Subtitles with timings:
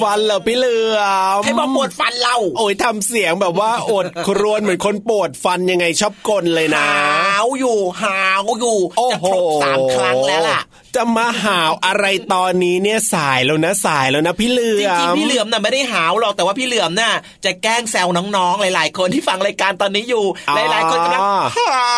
[0.00, 1.00] ฟันเหรอพี่เหลือ
[1.38, 10.60] มใครบอกปวดฟันเรา โอ้ยทำเสียงแบบว่าอดครวญเหมือนคนปวดฟันยังไงชอบกลเลยนะหาวอยู่หาวอยู่โอ้จะโหครบสามครั้งแล้วล่ะ
[10.96, 17.12] จะมาหาวอะไรตอนนี้เนี่ยสายแล้วนะสายแล้วนะพี่เหลืจอริงมๆพี่เหลือมน่ะไม่ได้หาวหรอกแต่ว่าพี่เหลือมน่ะ
[17.44, 21.22] จะแกล้งแซวน้องๆหลาย ๆ คนที่ฟังรายการตอนนี้อยู่ หลายๆคนกำลัง
[21.56, 21.90] หา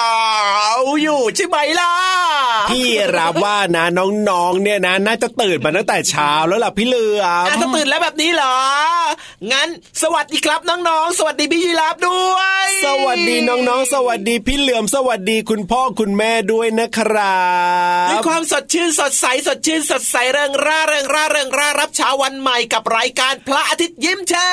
[0.79, 1.93] วอยู่ใช่ไหมล่ะ
[2.71, 8.57] พี่รับว่านะน้องๆเนี่ยนะน่าจะตื่นมาตั้งแต่เช้าแล้วล่ะพี่เหลือมอะถ้าตื่นแล้วแบบนี้เหรอ
[9.53, 9.69] งั้น
[10.03, 17.41] สวัสดีครับน้องๆสวัสดีพี่ยีราฟด้วย สวัสดีน้องๆ สวัสดีพี่เหลือมสวัสดีคุณพ่อคุณแม่ด้วยนะครั
[18.07, 24.51] บด้วยความสดชื่นสดใสสดชื่นสดใสเริงร่าเริงร่าเริงร่ารับเช้าวันใหม่กับรายการพระอาทิตย์ยิ้มแฉ่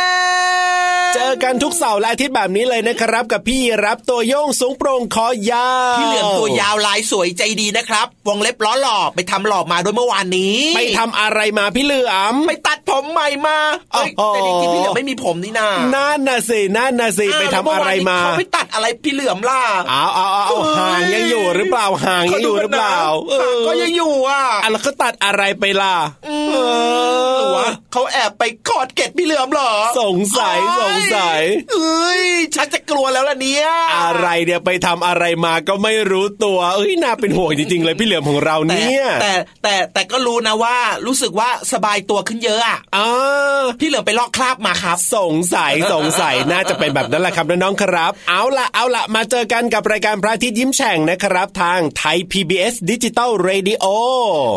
[1.10, 13.58] งเจอกันทุกเสาร์และอาทิตย์แบบนี้เลยนะครับ กับพี่รับตัวโยงสูงโปร่งคอยาวพี่เหลือมตัวยาวลายสวยใจดีนะครับ วงเล็บล้อหล่อไปทำหล่อมาด้วยเมื่อวานนี้ ไปทำอะไรมาพี่เหลือมไปตัดผมใหม่มา
[13.94, 22.98] เอ้ยโอ้โหแต่จริงๆพี่เหลือมไม่มีผมนี่นานั่นน่ะสินั่นน่ะสิไปทำอะไรมาเเขาไปตัดอะไรพี่เหลือมล่ะเอาเอาเอาเอาห่างยังอยู่หรือเปล่าห่างยังอยู่หรือเปล่า
[23.30, 25.96] เออก็ยังอยู่อะอะแล้วก็ตัดอะไรไปล่ะ
[26.26, 26.30] เอ
[27.38, 31.42] หรืออว่าเขาแอบไปคอดเกล็ดพี่เหลือมเหรอ สงสัยสงสัย
[31.72, 32.24] เอ้ย
[32.56, 33.68] ชักจะกลัวแล้วล่ะเนี่ย
[33.98, 39.34] อะไรเนี่ยไปทำอะไรมาก็ไม่รู้ตัว เอ้ยน่าเป็นห่วงจริงๆเลยพี่เหลือมของเราแต่เนี่ย แต่
[39.64, 53.86] แต่แต่ก็รู้นะว่ารู้สึกว่าสบายตัวขึ้นเยอะอะอ่าพี่เหลือมไปลอกคราบมาครับ สงสัยสงสัยน่าจะเป็นแบบนั้นแหละครับน้องๆครับ เอาละเอาละมาเจอกันกับรายการพระอาทิตย์ยิ้มแฉ่งนะครับ ทางไทย PBS ดิจิตอล Radio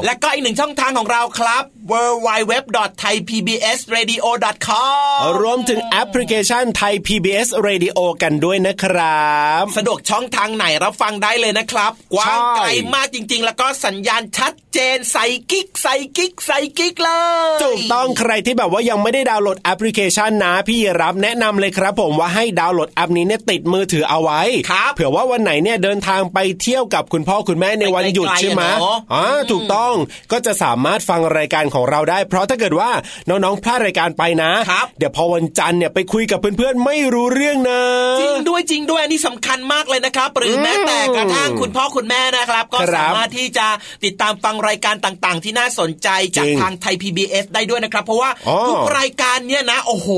[0.05, 1.63] และก็อีกหนึ่งช่องทางของเราครับ
[1.93, 1.95] w
[2.27, 2.55] w w
[3.03, 4.27] t h a i p b s r a d i o
[4.67, 4.85] c o
[5.19, 17.11] m รวมถึงแอปพลิเคชันไทย PBS Radio กันด้วยนะครับ สะดวกช่องทางไหนรับฟังได้เลยนะครับ กว้างไกลมากจริง ๆ แล้วก็สัญญาณชัดเจนใส่กิ๊กใส่กิ๊กใส่กิ๊กเล
[17.57, 24.41] ยถูกต้องใครที่แบบว่ายังไม่ได้ดาวน์โหลดแอปพลิเคชันนะพี่รับแนะนำเลยครับ ผมว่าให้ดาวน์โหลดแอปนี้เนี่ยติดมือถือเอาไว้
[24.71, 29.95] ครับเผื่อว่าวันไหนเนี่ยเดินทางไปเที่ยวกับคุณพ่อคุณแม่ในวันหยุดไปไกลๆใช่ไหมอะเนาะอ่าถูกต้อง
[30.33, 32.91] ก็จะสามารถฟังรายการของเราได้ เพราะถ้าเกิดว่า
[33.29, 37.81] น้องๆพลาดรายการไปนะครับเดี๋ยวพอวันจันทร์เนี่ยไปคุยกับเพื่อนๆไม่รู้เรื่องนะ
[38.21, 43.67] จริงด้วยจริงด้วยอันนี้สำคัญมากเลยนะครับ หรือแม้แต่กระทั่งคุณพ่อคุณแม่นะครับ ก็ครับสามารถที่จะ
[44.05, 50.09] ติดตามฟังรายการต่างๆ ที่น่าสนใจจากจริงทางไทย PBS ได้ด้วยนะครับ เพราะว่าอ๋อทุกรายการเนี่ยนะ โอ้โห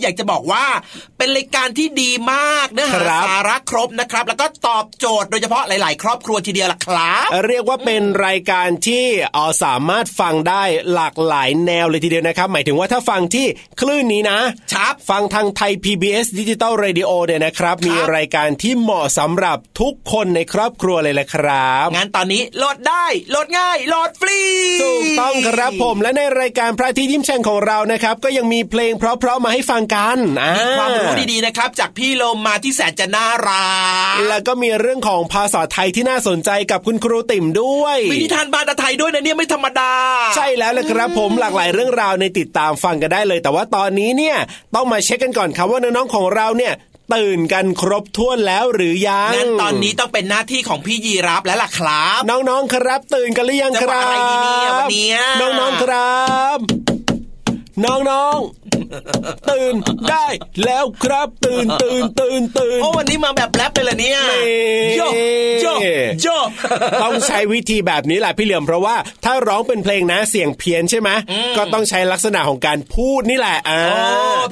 [0.00, 0.64] อยากจะบอกว่า
[1.18, 9.04] เป็นรายการที่ดีมากเนื้อหาครับสาระครบนะครับ แล้วก็ตอบโจทย์โดยเฉพาะหลาย ๆ ครอบครัวทีเดียวล่ะครับ เรียกว่าเป็นรายการที่
[9.34, 10.62] เออสามารถฟังได้
[10.94, 13.46] หลากหลายแนวเลยทีเดียวนะครับ หมายถึงว่าถ้าฟังที่
[13.80, 14.38] คลื่นนี้นะ
[14.74, 24.40] ครับฟังทางไทย PBS ดิจิตอล Radio เนี่ยนะครับ มีรายการที่เหมาะสำหรับทุกคนในครอบครัวเลยแหละครับงั้นตอนนี้โหลดได้โหลดง่ายโหลดฟรี
[24.82, 33.66] ถูกต้องครับผมและในรายการพระอาทิตย์ยิ้มแฉ่งของเรานะครับ ก็ยังมีเพลงเพราะๆมาให้ฟังกันอ่ามีความรู้ดีๆนะครับ จากพี่โลมาที่แสนจะน่ารั
[34.12, 39.92] กแล้วก็มีเรื่องของภาษาไทยที่น่าสนใจกับคุณครูติ่มด้วยมีนิทานบาตาไทยด้วยนะเนี่ยไม่ธรรมดา
[40.36, 44.36] ใช่แล้วละครับผมหลากหลายเรื่องราวในติดตามฟังกันได้เลย แต่ว่าตอนนี้เนี่ย
[44.74, 46.72] ต้องมาเช็คกันก่อนครับว่าน้องๆของเราเนี่ย
[47.14, 56.58] ตื่นกันครบถ้วนแล้วหรือยังงั้นตอนนี้ต้องเป็นหน้าที่ของพี่ยีรับแล้วล่ะครับ น้องๆครับ ตื่นกันหรือยังจะคมารับอะไรดีเนี่ยวันเนี้ยน้องๆครับ
[57.84, 57.92] น้
[58.24, 58.38] อง
[59.50, 59.74] ตื่น
[60.10, 60.26] ได้
[60.64, 64.40] แล้วครับตื่นตื่นตื่นตื่นโอ้วันนี้มาแบบแรปเลยเหรอเนี่ยนี่
[64.96, 65.02] โย
[65.62, 65.66] โย
[66.22, 66.28] โย
[67.02, 71.10] ต้องใช้วิธีแบบนี้แหละพี่เหลือมเพราะว่าถ้าร้องเป็นเพลงนะเสียงเพี้ยนใช่ไหม
[71.56, 73.98] ก็ต้องใช้ลักษณะของการพูดนี่แหละอ่าโอ้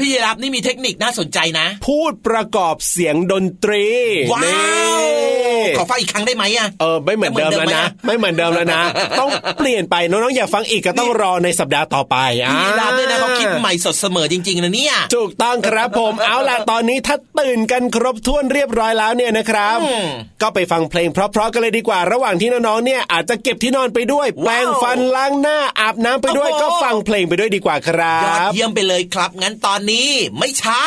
[0.00, 3.84] พี่ยีรับนี่มีเทคนิคน่าสนใจนะ พูดประกอบเสียงดนตรี
[4.32, 8.82] ว้าวนี่ขอฟังอีกครั้งได้ไหมอะเออไม่เหมือนเดิมแล้วนะไม่เหมือนเดิมแล้วนะ
[9.20, 20.06] ต้องเปลี่ยนไปน้องๆอยากฟังอีกก็ต้องรอในสัปดาห์ต่อไปอ่าพี่ยีรับเนี่ยนะเขาคิดใหม่สดเสมอจริงๆนะเนี่ย ถูกต้องครับผม เอาล่ะตอนนี้ถ้าตื่นกันครบถ้วนเรียบร้อยแล้วเนี่ยนะครับอืม
[20.42, 30.08] ก็ไปฟังเพลงเพราะๆกันเลยดีกว่าระหว่างที่น้องๆเนี่ยอาจจะเก็บที่นอนไปด้วยแปรงฟันล้างหน้าอาบน้ำไปด้วยโอ้โหก็ฟังเพลงไปด้วยดีกว่าครัยอดบเยี่ยมไปเลยครับ งั้นตอนนี้
[30.38, 30.82] ไม่ช้า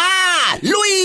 [0.74, 0.96] ลุย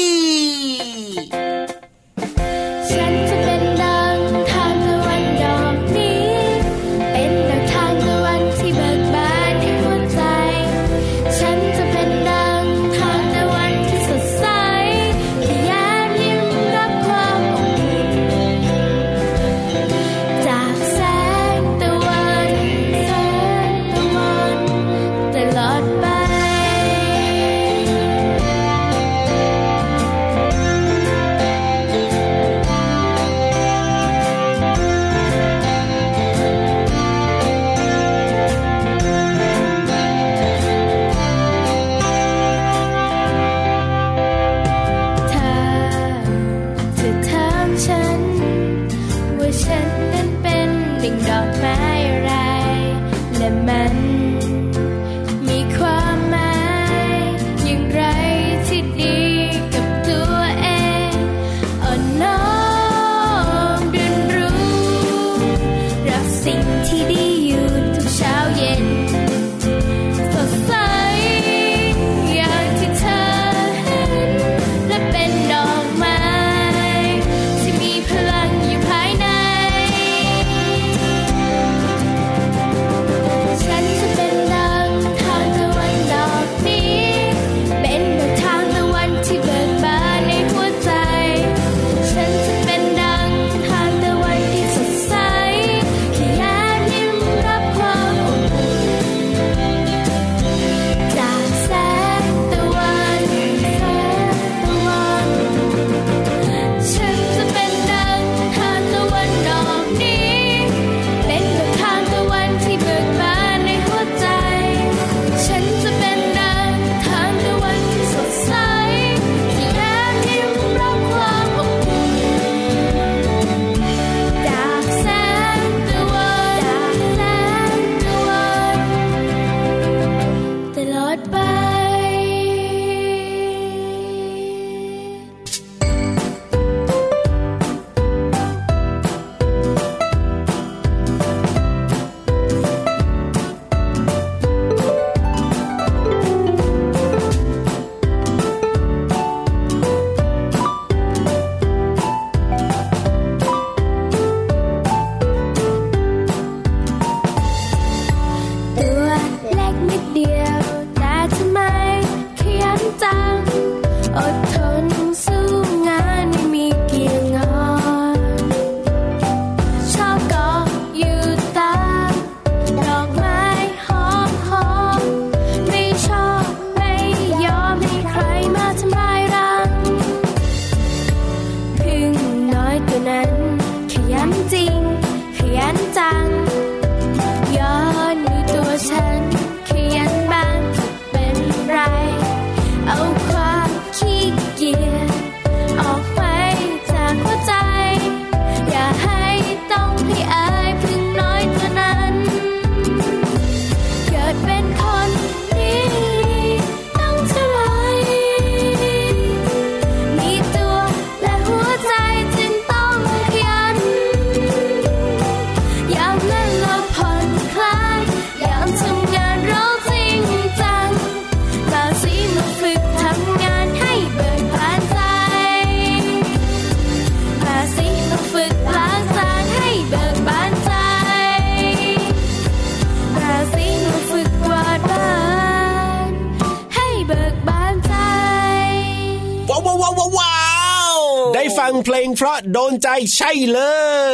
[242.12, 243.60] เพลงเพราะโดนใจใช่เล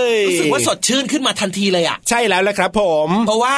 [0.08, 3.56] ยรู้สึกว่าสดชื่นขึ้นมาทันทีเลยอะ ใช่แล้วละครับผม เพราะว่า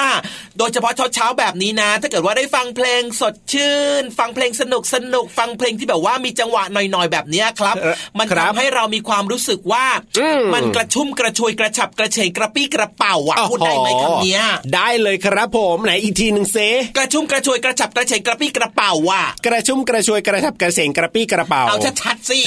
[0.61, 9.87] โดยเฉพาะเช้าๆแบบนี้นะ ถ้าเกิดว่าได้ฟังเพลงสดชื่น ฟังเพลงสนุกสนุกฟังเพลงที่แบบว่ามีจังหวะหน่อยๆแบบเนี้ยครับเออมันครับทำให้เรามีความรู้สึกว่า
[10.19, 14.43] อืมมันกระชุ่มกระชวยกระฉับกระเฉงกระปี้กระเป๋าอะพูดได้ไหมคำเนี้ย
[14.75, 16.59] ได้เลยครับผมไหนอีกทีหนึ่งเซ
[16.97, 22.39] กระชุ่มกระชวยกระฉับกระเฉงกระปี้กระเป๋าว่ะกระชุ่มกระชวยกระชับกระเสงกระปี้กระเป๋าเอาชัดๆสิ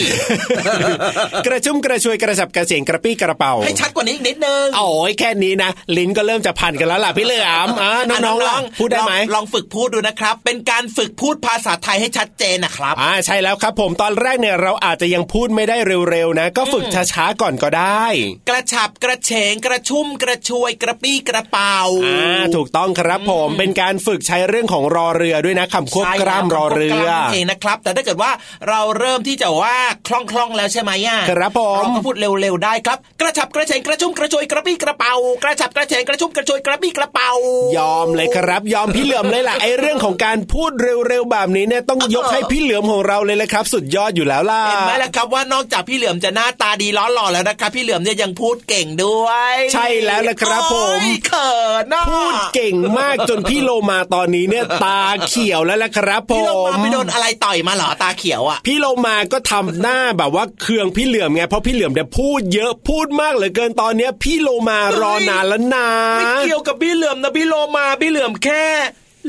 [1.48, 15.78] กระชุ่มกระชวยกระชับกระเสงกระปี้กระเป๋าให้ชัดกว่านี้อีกนิดนึงโอ้ยแค่นี้นะลิ้นก็เริ่มจะพันกันแล้วล่ะพี่เหลือมอ่าน้องๆล่ะพูดได้ไหมลองลองฝึกพูดดูนะครับ เป็นการฝึกพูดภาษาไทยให้ชัดเจนนะครับอ่าใช่แล้วครับ ผมตอนแรกเนี่ยเราอาจจะยังพูดไม่ได้
[16.10, 18.04] เร็วๆนะ ก็ฝึกช้าๆก่อนก็ได้
[18.50, 28.32] กระฉับกระเฉงกระชุ่มกระชวยกระปี้กระเป๋าอ่าถูกต้องครับผมเป็นการฝึกใช้เรื่องของรอเรือด้วยนะคำควบกล้ามรอเรือใช่แล้วคำควบกล้ามนั่นเองนะครับ แต่ถ้าเกิดว่า
[28.70, 37.32] เราเริ่มที่จะว่าคล่องคล่องๆแล้วใช่ไหมอะครับผมเราก็พูดเร็วๆได้ครับ กระฉับกระเฉงกระชุ่มกระชวยกระปี้กระเป๋ากระฉับกระเฉงกระชุ่มกระชวยกระปี้กระเป๋า
[37.78, 68.66] ยอมเลยครับ ยอมพี่เหลือมเลยล่ะไอ้เรื่องของการพูดเร็วๆแบบนี้เนี่ยต้องยกให้พี่เหลือมของเราเลยเลยครับ สุดยอดอยู่แล้วล่ะเห็นไหมล่ะครับว่านอกจากพี่เหลือมจะหน้าตาดีล้อหล่อแล้วนะครับพี่เหลือมเนี่ยยังพูดเก่งด้วย ใช่แล้วล่ะครับผมโอ้ยเขินน่ะพูดเก่งมากจนพี่โลมาตอนนี้เนี่ยตาเขียวแล้วล่ะครับผพี่ลงมมาไปโดนอะไรต่อยมาเหรอตาเขียวอะพี่โลมาก็ทำหน้าแบบว่าเคืองพี่เหลือมไงเพราะพี่เหลือมเนี่ยพูดเยอะพูดมากเหลือเกินตอนเนี้ยพี่โลมารอนานแล้วนะไม่เกี่ยวกับพี่เหลือมนะพี่โลมาพี่เหลือมแค่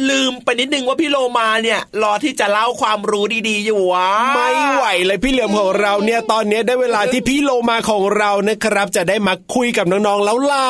[0.08, 10.66] ลืมไปนิดนึงว่าพี่โลมาเนี่ย รอที่จะเล่าความรู้ดีๆอยู่วะไม่ไหวเลยพี่เหลือมของเราเนี่ยตอนเนี้ยได้เวลาที่พี่โลมาของเรานะครับ จะได้มาคุยกับน้องๆแล้วล่ะ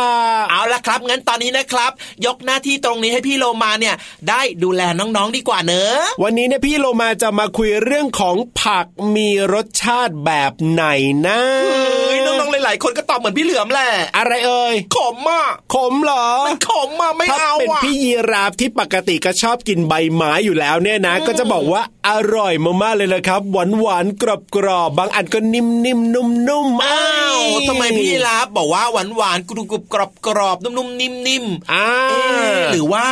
[0.51, 1.91] เอาละครับงั้นตอนนี้นะครับ
[2.27, 3.95] ยกหน้าที่ตรงนี้ให้พี่โลมาเนี่ย
[4.29, 10.85] ได้ดูแลน้องๆดีกว่าเนอะวันนี้เนี่ยพี่โลมาจะมาคุยเรื่องของผักมีรสชาติแบบไหน
[11.27, 27.03] นะเฮ้ยน้องๆหลายๆคนก็ตอบเหมือนพี่เหลือมแหละอะไรเอ่ยขมอะขมเหรอมันขมอะไม่ถ้าเอาเป็นอะพี่ยีราฟที่ปกติก็ชอบกินใบไม้อยู่แล้วเนี่ยนะ ก็จะบอกว่าอร่อยมากๆเลยนะครับ หวานหวานกรอบกรอบๆบางอันก็นิ่มนิ่มๆนุ่มนุ่มๆอ้า
[27.35, 33.05] วอ้ทำไมพี่ลาบบอกว่าหวานหวานๆกรุบกรุบกรอบกรอบนุ่มๆนิ่มๆอ่าเอ๊ะหรือว่า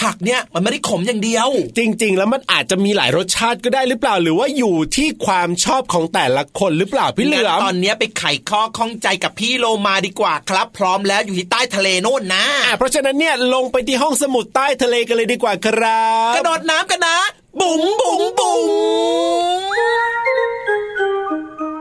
[0.00, 1.48] ผักเนี่ยมันไม่ได้ขมอย่างเดียว
[1.78, 17.18] จริง ๆ แล้วมันอาจจะมีหลายรสชาติก็ได้หรือเปล่า หรือว่าอยู่ที่ความชอบของแต่ละคนหรือเปล่าพี่เหลืองั้นมตอนเนี้ยไปไขข้อข้องใจกับพี่โลมาดีกว่าครับ พร้อมแล้วอยู่ที่ใต้ทะเลโน่นนะอะเพราะฉะนั้นเนี่ยลงไปที่ห้องสมุดใต้ทะเลกันเลยดีกว่าครับ กระโดดน้ำกันนะ
[17.60, 18.68] บุ๋งบุ๋งบุ๋ง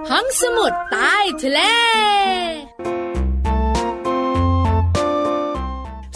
[0.10, 1.60] ห้องสมุดใต้ทะเล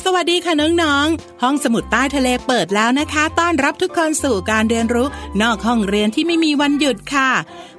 [0.03, 5.08] สวัสดีค่ะน้องๆ ห้องสมุดใต้ทะเลเปิดแล้วนะคะ ต้อนรับทุกคนสู่การเรียนรู้
[5.41, 7.29] นอกห้องเรียนที่ไม่มีวันหยุดค่ะ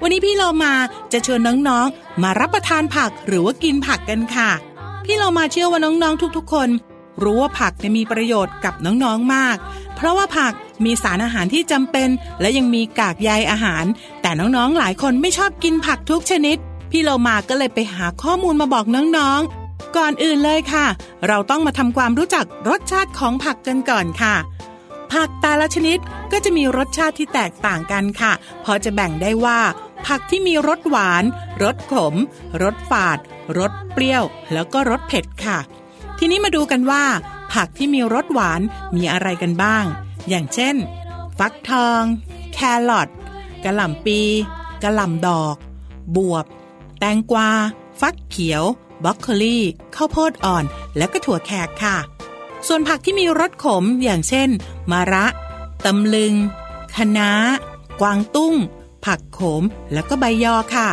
[0.03, 0.75] วันนี้พี่เรามา
[1.13, 4.51] จะชวนน้องๆ มารับประทานผักหรือว่ากินผักกันค่ะ
[5.05, 6.69] พี่เรามาเชื่อว่าน้องๆทุกๆ คน
[7.23, 9.57] รู้ว่าผักมีประโยชน์กับน้องๆมาก
[9.97, 10.53] เพราะว่าผัก
[10.85, 12.09] มีสารอาหารที่จำเป็น
[12.41, 13.85] และยังมีกากใยอาหาร
[14.23, 16.57] แต่น้องๆหลายคนไม่ชอบกินผักทุกชนิด
[16.91, 20.87] พี่เรามาก็เลยไปหาข้อมูลมาบอกน้องๆ ก่อนอื่นเลยค่ะ
[21.29, 24.35] เราต้องมาทำความรู้จักรสชาติของผักกันก่อนค่ะ
[25.13, 25.99] ผักแต่ละชนิด
[26.33, 28.33] ก็จะมีรสชาติที่แตกต่างกันค่ะ
[28.65, 29.61] พอจะแบ่งได้ว่า
[30.07, 31.25] ผักที่มีรสหวาน
[31.63, 32.15] รสขม
[32.63, 33.19] รสฝาด
[33.59, 35.59] รสเปรี้ยว แล้วก็รสเผ็ดค่ะ
[36.23, 37.05] ทีนี้มาดูกันว่า
[37.53, 38.61] ผักที่มีรสหวาน
[38.97, 39.85] มีอะไรกันบ้าง
[40.29, 40.77] อย่างเช่น
[41.39, 42.03] ฟักทอง
[42.55, 42.59] แค
[42.89, 43.09] รอท
[43.65, 44.21] กระหล่ำปี
[44.83, 45.57] กระหล่ำดอก
[46.17, 46.45] บวบ
[46.99, 47.51] แตงกวา
[48.01, 48.65] ฟักเขียว
[49.05, 49.59] บรอกโคลี
[49.95, 50.65] ข้าวโพดอ่อน
[50.97, 51.97] และก็ถั่วแขกค่ะ
[52.67, 54.49] ส่วนผักที่มีรสขมอย่างเช่น
[54.91, 55.27] มะระ
[55.85, 56.35] ตำลึง
[56.95, 57.31] คะน้า
[58.01, 58.55] กวางตุ้ง
[59.05, 59.63] ผักโขม
[59.93, 60.89] แล้วก็ใบยอค่ะ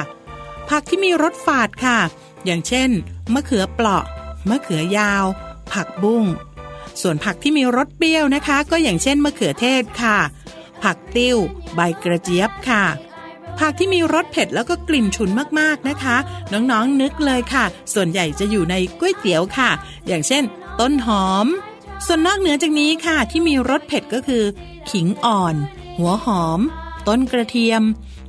[0.70, 1.98] ผักที่มีรสฝาดค่ะ
[2.46, 2.90] อย่างเช่น
[3.34, 4.06] มะเขือเปราะ
[4.50, 5.26] มะเขือยาว
[5.74, 6.26] ผักบุ้ง
[7.02, 10.18] ส่วนผักที่มีรสเปรี้ยวนะคะ ก็อย่างเช่นมะเขือเทศค่ะ
[10.84, 11.38] ผักติ้ว
[11.76, 12.84] ใบกระเจี๊ยบค่ะ
[13.60, 16.18] ผักที่มีรสเผ็ดแล้วก็กลิ่นฉุนมากๆนะคะ
[16.52, 19.70] น้องๆนึกเลยค่ะ ส่วนใหญ่จะอยู่ในก๋วยเตี๋ยวค่ะ
[20.08, 20.44] อย่างเช่น
[20.80, 21.48] ต้นหอม
[22.06, 24.44] ส่วนนอกเหนือจากนี้ค่ะที่มีรสเผ็ดก็คือ
[24.92, 25.56] ขิงอ่อน
[25.98, 26.60] หัวหอม
[27.08, 27.84] ต้นกระเทียม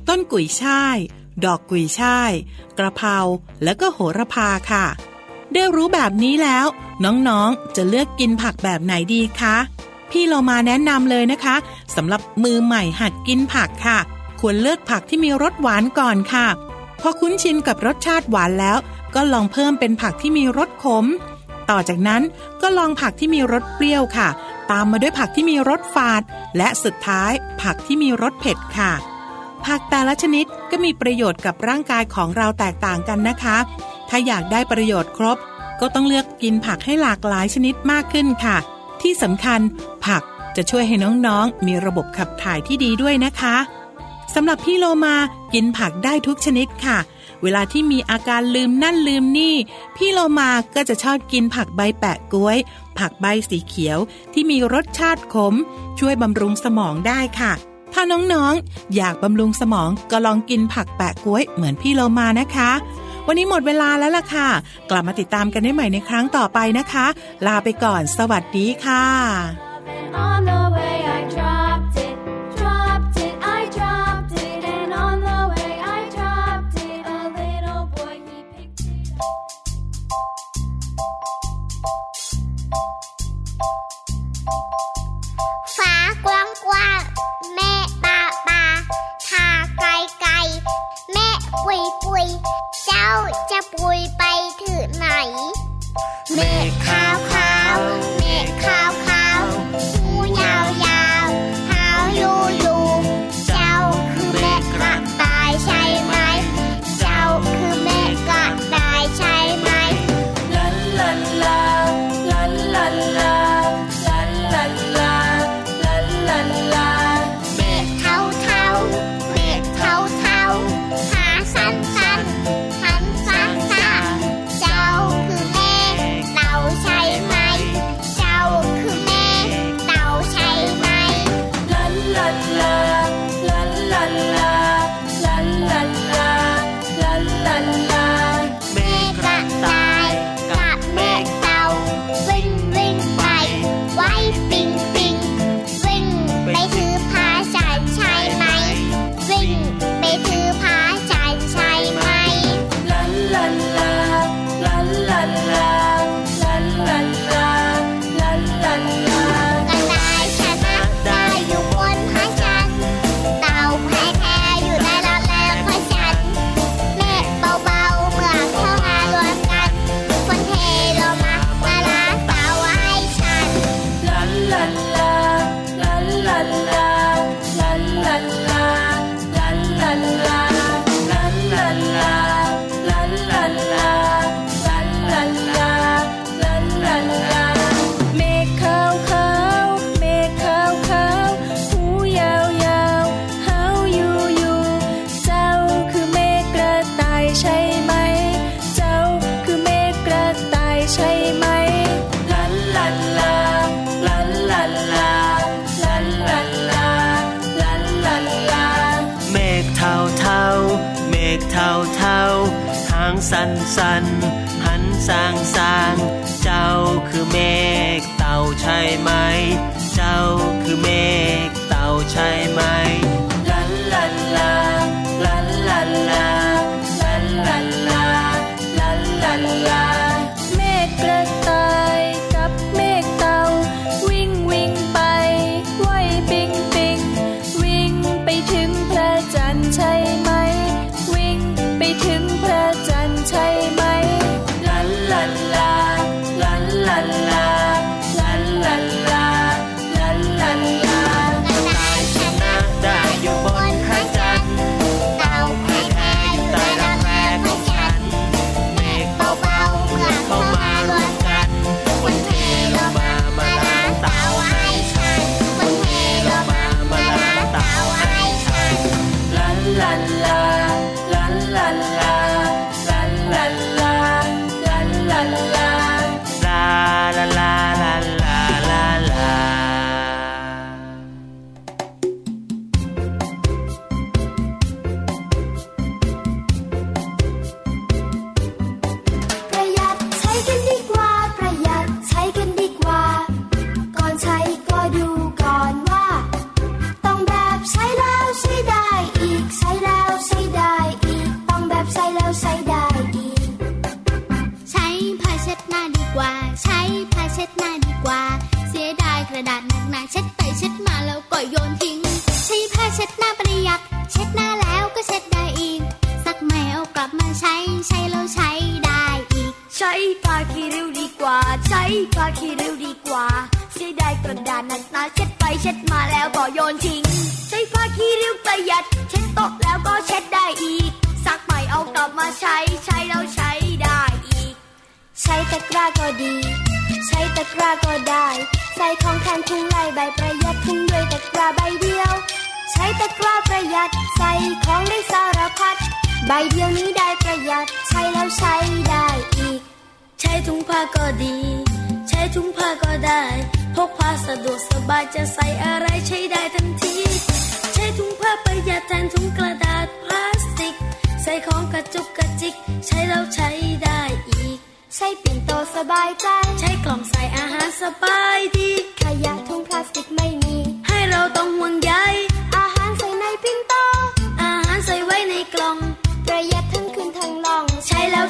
[0.09, 0.97] ต้นกุยช่าย
[1.45, 2.31] ดอกกุยช่าย
[2.77, 3.17] กระเพรา
[3.63, 4.85] และก็โหระพาค่ะ
[5.53, 6.65] ได้รู้แบบนี้แล้ว
[7.05, 9.55] น้องๆ จะเลือกกินผักแบบไหนดีคะ
[10.11, 11.55] พี่เรามาแนะนำเลยนะคะ
[11.95, 13.97] สำหรับมือใหม่หัดกินผักค่ะ
[14.39, 16.47] ควรเลือกผักที่มีรสหวานก่อนค่ะ
[17.01, 18.77] พอคุ้นชินกับรสชาติหวานแล้ว
[19.15, 21.05] ก็ลองเพิ่มเป็นผักที่มีรสขม
[21.69, 22.21] ต่อจากนั้น
[22.61, 24.29] ก็ลองผักที่มีรสเปรี้ยวค่ะ
[24.71, 26.21] ตามมาด้วยผักที่มีรสฝาด
[26.57, 28.91] และสุดท้ายผักที่มีรสเผ็ดค่ะ
[29.65, 33.57] ผักแต่ละชนิดก็มีประโยชน์กับร่างกายของเราแตกต่างกันนะคะ
[34.09, 35.37] ถ้าอยากได้ประโยชน์ครบ
[35.81, 38.57] ก็ต้องเลือกกินผักให้หลากหลายชนิดมากขึ้นค่ะ
[39.01, 39.59] ที่สำคัญ
[40.05, 40.21] ผัก
[40.55, 43.55] จะช่วยให้น้องๆ มีระบบขับถ่ายที่ดีด้วยนะคะ
[44.35, 45.15] สำหรับพี่โลมา
[45.53, 46.97] กินผักได้ทุกชนิดค่ะ
[47.43, 49.55] เวลาที่มีอาการลืมนั่นลืมนี่
[49.95, 52.57] พี่โลมาก็จะชอบกินผักใบแปะกล้วย
[52.97, 53.97] ผักใบสีเขียว
[54.33, 55.53] ที่มีรสชาติขม
[55.99, 57.51] ช่วยบำรุงสมองได้ค่ะ
[57.93, 62.71] ถ้าน้องๆอยากบำรุงสมองก็ลองกินผักแปะกล้วยเหมือนพี่โลมานะคะ
[63.27, 64.49] วันนี้หมดเวลาแล้วล่ะค่ะ
[64.89, 67.05] กลับมาติดตามกันได้ใหม่ในครั้งต่อไปนะคะ
[67.47, 69.05] ลาไปก่อน สวัสดีค่ะ
[85.77, 85.93] ฟ้า
[86.25, 87.01] กว้างกว้าง
[87.55, 87.73] แม่
[88.03, 88.63] ปาปา
[89.27, 89.47] ทา
[89.77, 90.31] ไกลไกล
[91.13, 91.27] แม่
[91.65, 92.27] ปุยปุย
[92.89, 93.13] เจ้า
[93.51, 94.23] จะปุยไป
[94.61, 95.07] ถือไหน
[96.33, 98.18] เมฆขาวขาว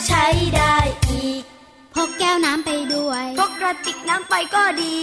[0.10, 0.76] ใช้แล้วใช้ได้
[1.10, 1.44] อีก
[1.96, 4.96] พกแก้วน้ำไปด้วย พกกระติกน้ำไปก็ดี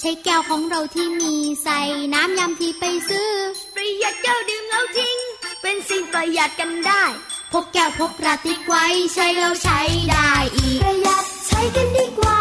[0.00, 1.78] ใช้แก้วของเราที่มีใส่
[2.14, 3.28] น้ำยำที่ไปซื้อ
[3.74, 5.16] ประหยัดแก้วดื่มแล้วทิ้ง
[5.62, 7.04] เป็นสิ่งประหยัดกันได้
[7.52, 12.38] พกแก้วพกกระติกไว้ใช้แล้วใช้ได้อีก ประหยัดใช้กันดีกว่า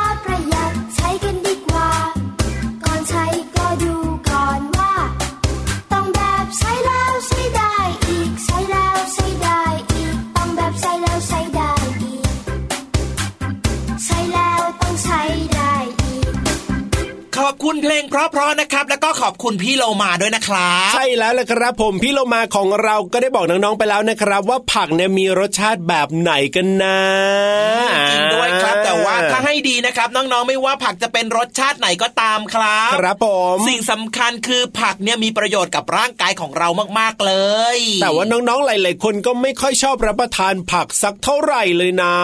[17.43, 26.99] ขอบคุณเพลงเพราะๆนะครับ แล้วก็ขอบคุณพี่โลมาด้วยนะครับใช่แล้วละครับผมพี่โลมาของเราก็ได้บอกน้องๆไปแล้วนะครับ ว่าผักเนี่ยมีรสชาติแบบไหนกันนะ
[28.09, 36.67] จริงด้วยครับแต่ว่าถ้าให้ดีนะครับ น้องๆไม่ว่าผักจะเป็นรสชาติไหนก็ตามครับครับผมสิ่งสำคัญคือผักเนี่ยมีประโยชน์กับร่างกายของเรา
[36.99, 37.33] มากๆเล
[37.75, 42.15] ย แต่ว่าน้องๆหลายๆคนก็ไม่ค่อยชอบรับประทานผักสักเท่าไหร่เลยนะ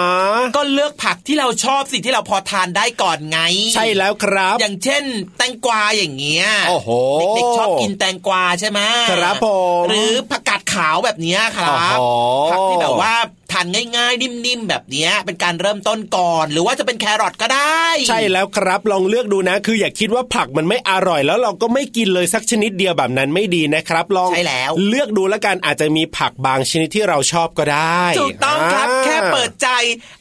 [0.58, 3.40] ก็เลือกผักที่เราชอบสิ่งที่เราพอทานได้ก่อนไง
[3.76, 5.04] ใช่แล้วครับ อย่างเช่น
[5.38, 6.90] แตงกวาอย่างเงี้ยโอ้โห
[7.36, 9.48] เด็กๆชอบกินแตงกวาใช่ไหมครับผ
[9.82, 13.14] มหรือผักกาดขาวแบบเนี้ยครับโอ้โหผักที่แบบว่า
[13.52, 13.66] ทาน
[13.98, 29.70] ง่ายๆ นิ่มๆ แบบเนี้ยเป็นการเริ่มต้นก่อน หรือว่าจะเป็นแครอทก็ได้ ใช่แล้วครับลองเลือกดูนะ คืออย่าคิดว่าผักมันไม่อร่อย แล้วเราก็ไม่กินเลยสักชนิดเดียวแบบนั้นไม่ดีนะครับ ลองใช่แล้ว เลือกดูแล้วกันอาจจะมีผักบางชนิดที่เราชอบก็ได้ถูกต้องครับาแค่เปิดใจ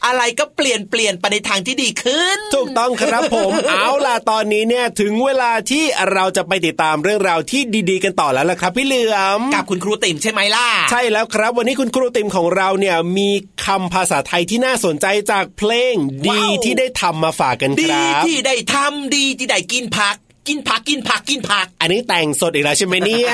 [0.06, 13.28] อะไรก็เปลี่ยนเปลี่ยนไปในทางที่ดีขึ้น ถูกต้องครับผมเอาล่ะตอนนี้เนี่ยถึงเวลาที่เราจะไปติดตามเรื่องราวที่ดีๆ กันต่อแล้วล่ะครับ พี่เหลือมกับคุณครูติ๋มใช่ไหมล่ะใช่แล้วครับ วันนี้คุณครูติมของเราเนี่ยมี
[13.66, 15.94] คำภาษาไทยที่น่าสนใจจากเพลง
[16.26, 20.16] ดีว้าวที่ได้ทำมาฝากกันคดีรับที่ได้ทำดีที่ได้กินผัก
[20.48, 23.32] กินผักกินผักกินผัก อันนี้แต่งสดอีกแล้วใช่ไหมเนี่ย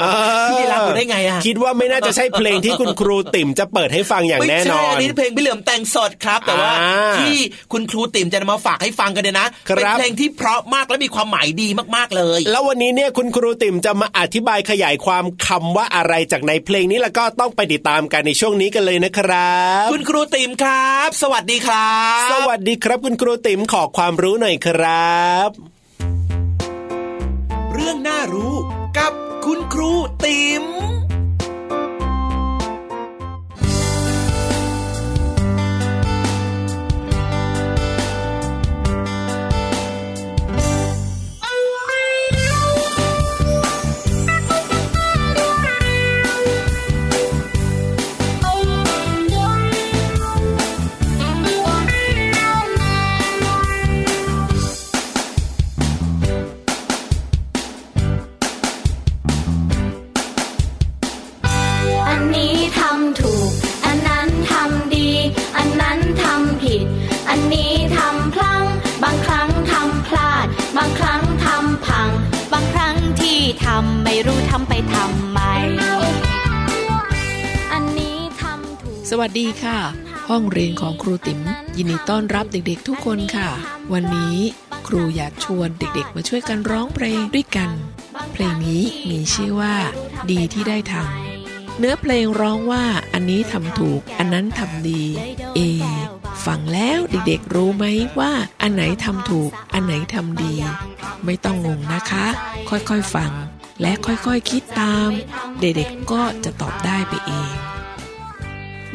[0.00, 0.04] เอ
[0.44, 7.36] อพี่รับรู้ได้ไงอะคิดว่าไม่น่าจะใช่เพลงที่คุณครูติ่มจะเปิดให้ฟังอย่างไม่แน่นใช่อนอันนี้เพลงพี่เหลือมแต่งสดครับ แต่ว่าอ่าที่
[7.72, 28.54] คุณครูติ๋มจะนำมาฝากให้ฟังกันเนี่ยนะครับเป็นเพลงที่เพราะมากและมีความหมายดีมากๆเลย แล้ววันนี้เนี่ยคุณครูติ่มจะมาอธิบายขยายความคำว่าอะไรจากในเพลงนี้แล้วก็ต้องไปติดตามกันในช่วงนี้กันเลยนะครับ คุณครูติ๋มครับ สวัสดีครับ สวัสดีครับ คุณครูติ๋มขอความรู้หน่อยครับเรื่องน่ารู้
[28.98, 29.12] กับ
[29.44, 29.92] คุณครู
[30.24, 30.64] ติ๋ม
[79.20, 79.78] วัสดีค่ะ
[80.28, 81.40] ห้องเรียนของครูติ๋ม
[81.76, 83.48] ยินดีต้อนรับเด็กๆทุกคนค่ะ
[83.92, 84.36] วันนี้
[84.86, 87.70] ครูอยากชวนเด็กๆ มาช่วยกันร้องเพลงด้วยกัน
[88.32, 89.74] เพลงนี้มีชื่อว่า
[90.30, 95.02] ดีที่ได้ทำเนื้อเพลงร้องว่าอันนี้ทำถูก อันนั้นทำดี
[95.54, 95.60] เอ
[96.46, 97.84] ฟังแล้วเด็กๆรู้ไหม
[98.20, 100.54] ว่า อันไหนทำถูก อันไหนทำดี
[101.24, 102.26] ไม่ต้องงงนะคะ
[102.68, 103.32] ค่อยๆฟัง
[103.82, 105.10] และค่อยๆคคิดตาม
[105.60, 107.75] เด็กๆก็จะตอบได้ไปเอง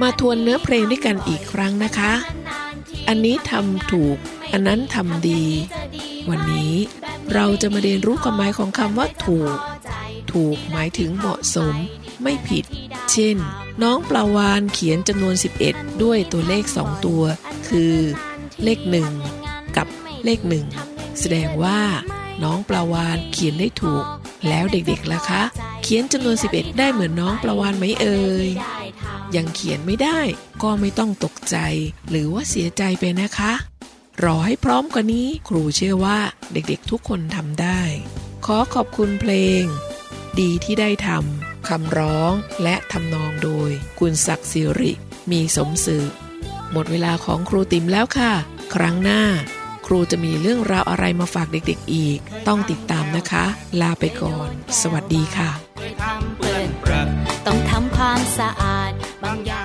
[0.02, 2.14] มาทวนเนื้อเพลงด้วยกันอีกครั้งนะคะ
[3.08, 4.18] อันนี้ทำถูก
[4.52, 5.44] อันนั้นทำดี
[6.30, 6.74] วันนี้
[7.34, 9.58] เราจะมาเรียนรู้ความหมายของคำว่าถูก
[10.34, 11.74] ถูกหมายถึงเหมาะสม
[12.24, 12.66] ไม่ผิด
[13.12, 13.38] เช่น
[13.84, 15.36] น้องปลาวานเขียนจำนวน
[15.68, 17.24] 11 ด้วยตัวเลข 2 ตัว
[17.70, 17.96] คือ
[18.64, 18.80] เลข
[19.28, 19.88] 1 กับ
[20.26, 20.40] เลข
[20.80, 21.80] 1 แสดงว่า
[22.44, 24.04] น้องปลาวานเขียนได้ถูก
[24.48, 25.44] แล้วเด็กๆล่ะคะ
[25.84, 28.50] เขียนจำนวน 11 ได้เหมือนน้องปลาวานไหมเอ่ย
[29.36, 30.20] ยังเขียนไม่ได้
[30.64, 31.58] ก็ไม่ต้องตกใจ
[32.10, 33.54] หรือว่าเสียใจไปนะคะ
[34.24, 36.20] รอให้พร้อมกว่านี้ครูเชื่อว่า
[36.54, 37.82] เด็กๆทุกคนทำได้
[38.46, 39.64] ขอขอบคุณเพลง
[40.40, 44.92] ดีที่ได้ทำคำร้องและทำนองโดย คุณศักดิ์สิริ
[45.32, 46.06] มีสมสือ
[46.72, 48.34] หมดเวลาของครูติมแล้วค่ะ
[48.76, 49.24] ครั้งหน้า
[49.86, 53.46] ครูจะมีเรื่องราวอะไรมาฝากเด็กๆอีก ต้องติดตามนะคะ
[53.82, 54.50] ลาไปก่อน
[54.82, 55.52] สวัสดีค่ะ
[57.48, 58.91] ต้องทำความสะอาด
[59.22, 59.61] Bang ya.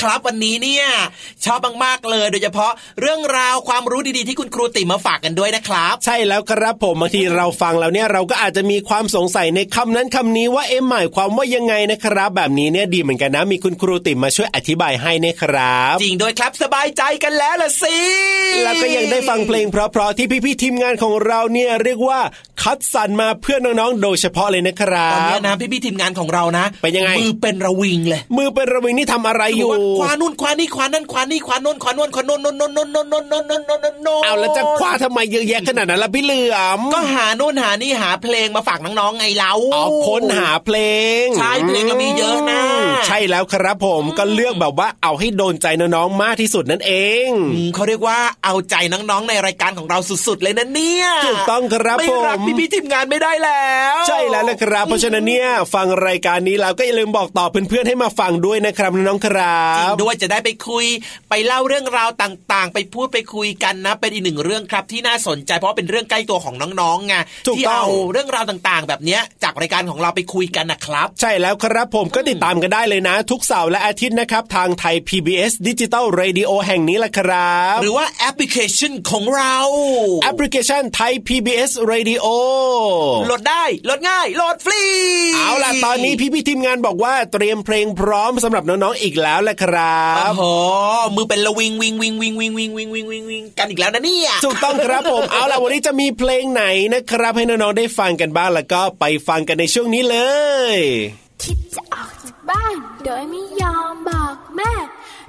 [0.00, 0.86] ครับวันนี้เนี่ย
[1.48, 17.96] ชอบมากๆเลย โดยเฉพาะเรื่องราวความรู้ดีๆที่คุณครูติมาฝากกันด้วยนะครับ ใช่แล้วครับผมบางทีเราฟังแล้วเนี่ยเราก็อาจจะมีความสงสัยในคำนั้นคำนี้ว่าเอ็มหมายความว่ายังไงนะครับ แบบนี้เนี่ยดีเหมือนกันนะ มีคุณครูติมาช่วยอธิบายให้นะครับ จริงด้วยครับสบายใจกันแล้วล่ะสิ
[18.62, 22.20] แล้วก็ยังได้ฟังเพลงเพราะๆที่พี่ๆทีมงานของเราเนี่ยเรียกว่า
[22.62, 40.76] คัดสรรมาเพื่อน้องๆโดยเฉพาะเลยนะครัตอนบนี้นะพี่ๆทีมงานของเรานะเป็นยังไงมือเป็นระวิงเลย มือเป็นระวิงนี่ทำอะไรอยู่คว้านู่นคว้านี่คว้านั่นคว้านี่คว้านู่นคว้านนคว้านนนู่นนนนนนนนนนนนนนนเอาแล้วจะคว้าทำไมเยอะแยะขนาดนั้นล่ะพี่เหลือมก็หานู่นหานี่หาเพลงมาฝากน้องๆไงเราเอค้นหาเพล
[41.22, 42.62] ง ใช่เพลงเรามีเยอะนะ
[43.06, 46.92] ใช่แล้วครับผมก็เลือกแบบว่าเอาให้โดนใจน้องๆมากที่สุดนั่นเอ
[47.26, 47.28] ง
[47.74, 60.86] เขาเรียกว่าเอาใจน้องๆในรายการของเราสุดๆเลยนะเนี่ยถูกต้องครับผมไม่รักมพี่ทีมงานไม่ได้แล้ว ใช่แล้วละครับ เพราะฉะนั้นเนี่ยฟังรายการนี้แล้วก็อย่าลืมบอกต่อเพื่อนๆให้มาฟังด้วยนะครับน้องๆครับจริงด้วยจะได้ไปคุย
[61.30, 67.14] ไปเล่าเรื่องราวต่างๆ ไปพูดไปคุยกันนะ เป็นอีกหนึ่งเรื่องครับที่น่าสนใจเพราะว่าเป็นเรื่องใกล้ตัวของน้องๆไง
[67.46, 79.56] ถูกที่ต้องเอาเรื่องราวต่างๆ แบบเนี้ยจากรายการของเราไปคุยกันนะครับ ใช่แล้วครับผมก็ติดตามกันได้เลยนะ ทุกเสาร์และอาทิตย์นะครับ ทางไทย PBS ดิจิตอล Radio แห่งนี้แหละครับ หรือว่าแอปพลิเคชันของเรา
[80.22, 82.24] แอปพลิเคชันไทย PBS Radio
[83.26, 84.82] โหลดได้โหลดง่ายโหลดฟรี
[85.36, 90.42] เอาล่ะตอนนี้พี่พี่ๆทีมงานบอกว่าเตรียมเพลงพร้อมสำหรับน้องๆอีกแล้วแหละครับโอ้โห
[91.18, 100.18] มือเป็นละวิงวิงวิงวิงวิงวิงวิงวิงวิงวิงกันอีกแล้วนะเนี่ยถูกต้องครับผมเอาล่ะวันนี้จะมีเพลงไหนนะครับ ให้น้องๆได้ฟังกันบ้างแล้วก็ไปฟังกันในช่วงนี้เล
[100.74, 100.76] ย
[101.42, 104.72] คิดจะออกจากบ้าน โดยไม่ยอมบอกแม่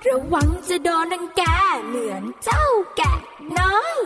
[0.07, 1.43] ระวังจะโดนดังแก
[1.87, 2.65] เหมือนเจ้า
[2.97, 3.13] แกะ
[3.59, 3.97] น้อย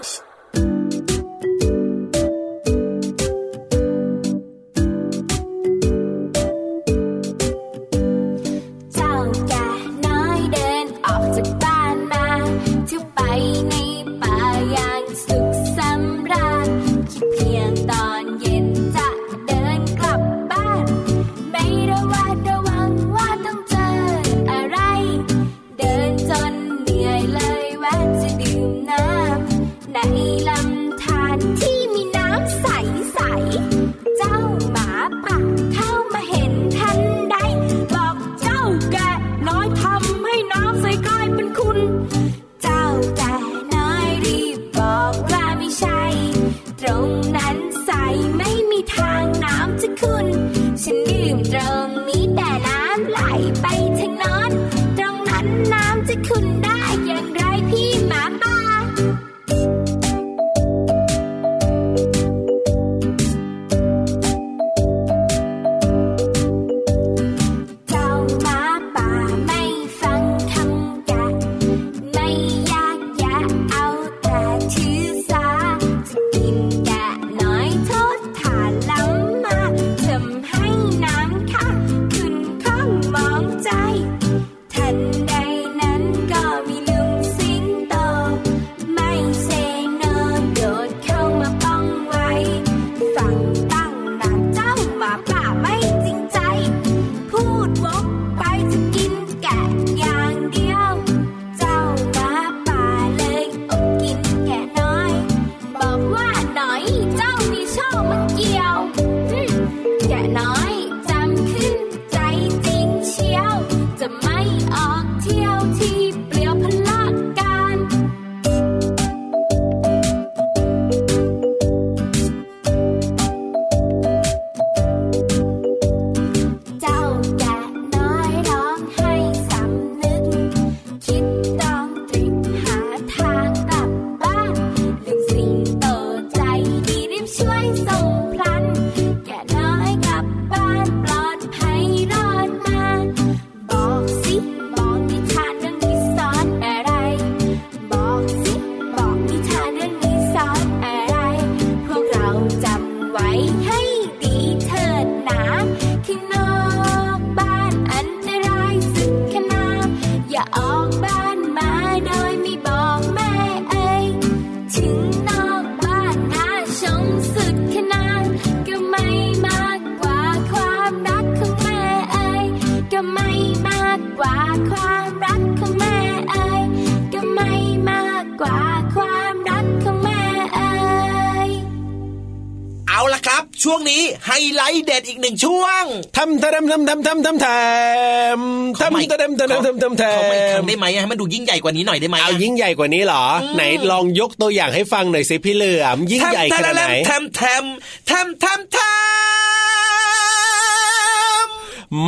[186.84, 193.24] ำทำทำทำทำทำทำทำทำทำทำทำทำทำทำเขาไม่ทำได้ไหมให้มันดูยิ่งใหญ่กว่านี้หน่อยได้ไหมเอายิ่งใหญ่กว่านี้เหรอ
[193.56, 198.63] ไหนลองยกตัวอย่างให้ฟังหน่อยสิพี่เหลือมยิ่งใหญ่ขนาดไหนทำทำทำทำท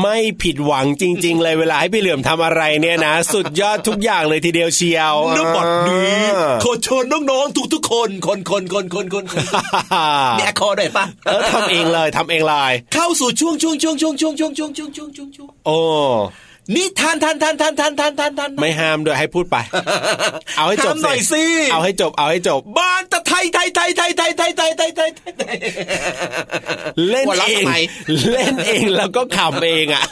[0.01, 6.19] ไม่ผิดหวังจริง ๆ เลยเวลาให้พี่เหลือมทำอะไรเนี่ยนะ สุดยอดทุกอย่างเลยทีเดียวเชียวนบดนี้
[6.63, 9.45] ขอเชิญน้องๆทุกๆคนคนคนคนคนคนคน
[10.37, 15.77] มีแอคคอร์ด้วยปะเออทำเองเลยทำเองเลยเข้าสู่ช่วงช่วงช่วงช่วงช่วงช่วงช่วงช่วงช่วงช่วงช่วงโอ้
[16.75, 19.55] นิทานทานทานทานทานทานทานทานไม่ห้ามด้วยให้พูดไป
[20.57, 25.55] เอาให้จบหน่อยสิเอาให้จบเอาให้จบบ้านตะไท ยไทยไทยไทยไทยไทยไทยไทยไทยไทย
[27.09, 27.75] เล่นหัวเราะเองทำไม
[28.31, 30.03] เล่นเองแล้วก็ขำเองอะ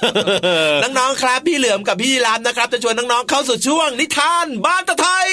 [0.84, 5.28] น้องๆครับ พี่เหลือมกับพี่ยีรามนะครับ จะชวนน้องๆเข้าสู่ช่วงนิทานบ้านตะไทย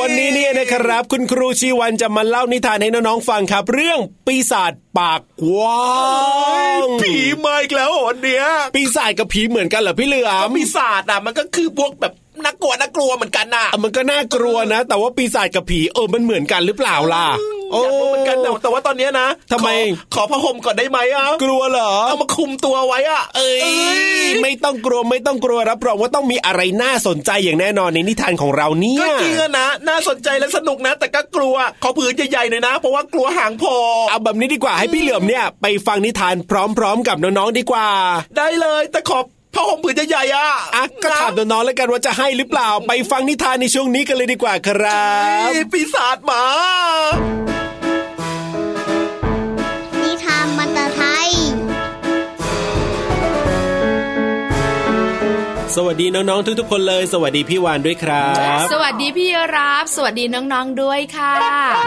[0.00, 12.12] วันนี้เนี่ยนะครับ คุณครูชีวันจะมาเล่านิทานให้น้องๆฟังครับ เรื่องปีศาจปากกว้างผีมาอีกแล้ววันเนี้ยปีศาจกับผีเหมือนกันเหรอพี่เหลือมปีศาจอะมันก็คือพวกแบบ
[12.44, 17.26] น่ากลัวน่ากลัวเหมือนกันน่ะอะมันก็น่ากลัวนะ แต่ว่าปีศาจกับผีเออมันเหมือนกันหรือเปล่าล่ะ
[17.72, 19.68] โอ้เหมือนกันแต่แต่ว่าตอนเนี้ยนะทำไม
[20.14, 23.62] ขอขอผ้าห่มก่อนได้ไหมอะกลัวเหรอเอามาคุมตัวไว้อะเอ้ย
[24.42, 33.74] ไม่ต้องกลัวไม่ต้องกลัวรับรองว่าต้องมีอะไรน่าสนใจอย่างแน่นอนในนิทานของเราเนี่ก็ยจริงอะนะน่าสนใจและสนุกนะ แต่ก็กลัวขอผืนใหญ่ๆหน่อยนะ เพราะว่ากลัวหางพอ
[34.10, 37.88] เอาแบบนี้ดีกว่าให้พี่เหลือมเนี่ย ไปฟังนิทานพร้อม ๆ กับน้องๆดีกว่า
[38.36, 39.18] ได้เลยแต่ขอ
[39.58, 45.08] ผ้าห่มผืนใหญ่ๆอะอะก็ถามน้องๆแล้วกันว่าจะให้หรือเปล่า ไปฟังนิทานในช่วงนี้กันเลยดีกว่าครั
[45.46, 46.44] บนี่ปีศาจหมา
[55.76, 58.26] สวัสดีน้องๆทุกๆคนเลย สวัสดีพี่วานด้วยครั
[58.62, 61.34] บ สวัสดีพี่รับ สวัสดีน้องๆด้วยค่ะ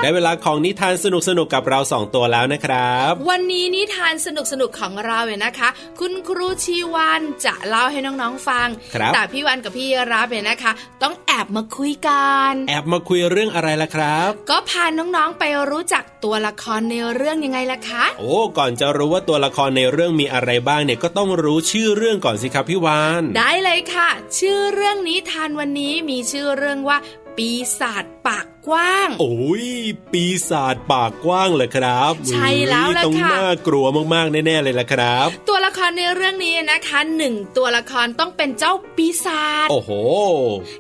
[0.01, 1.05] ได้เวลาของนิทานส
[1.37, 4.27] นุกๆกับเราสองตัวแล้วนะครับ วันนี้นิทานส
[4.61, 5.69] นุกๆของเราเนี่ยนะคะ
[5.99, 10.71] คุณครูชีวันจะเล่าให้น้องๆฟังครับแต่พี่วันกับพี่รับเนี่ยนะคะ
[11.03, 24.09] ต้องแอบมาคุยกัน แอบมาคุยเรื่องอะไรล่ะครับ ก็พาน้องๆไปรู้จักตัวละครในเรื่องยังไงล่ะคะ โอ้ก่อนจะรู้ว่าตัวละครในเรื่องมีอะไรบ้างเนี่ยก็ต้องรู้ชื่อเรื่องก่อนสิครับพี่วานได้เลยค่ะ
[24.39, 26.97] ชื่อเรื่องนิทานวันนี้มีชื่อเรื่องว่า
[27.37, 29.67] ปีศาจปากกว้าง โอ้ย
[30.11, 39.91] ปีศาจปากกว้างเลยครับ ใช่แล้วล่ะต้องค่ะน่ากลัวมากๆแน่ๆเลยล่ะครับ ตัวละครในเรื่องนี้นะคะหนึ่งตัวละครต้องเป็นเจ้าปีศาจโอ้โห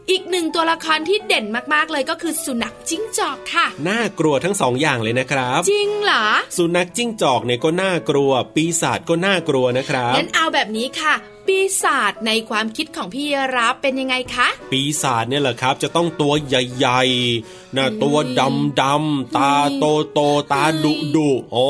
[0.09, 6.25] อีกหนึ่งตัวละครที่เด่นมากๆเลยก็คือสุนัขจิ้งจอกค่ะ น่ากลัวทั้งสองอย่างเลยนะครับ จริงเหรอ
[6.57, 11.15] สุนัขจิ้งจอกเนี่ยก็น่ากลัว ปีศาจก็น่ากลัวนะครับงั้นเอาแบบนี้ค่ะ
[11.47, 13.25] ปีศาจในความคิดของพี่
[13.57, 21.67] รับเป็นยังไงคะ ปีศาจเนี่ยแหละครับ จะต้องตัวใหญ่ๆหน้าตัวดำดำๆตาโตโตๆตาดุดุๆโอ้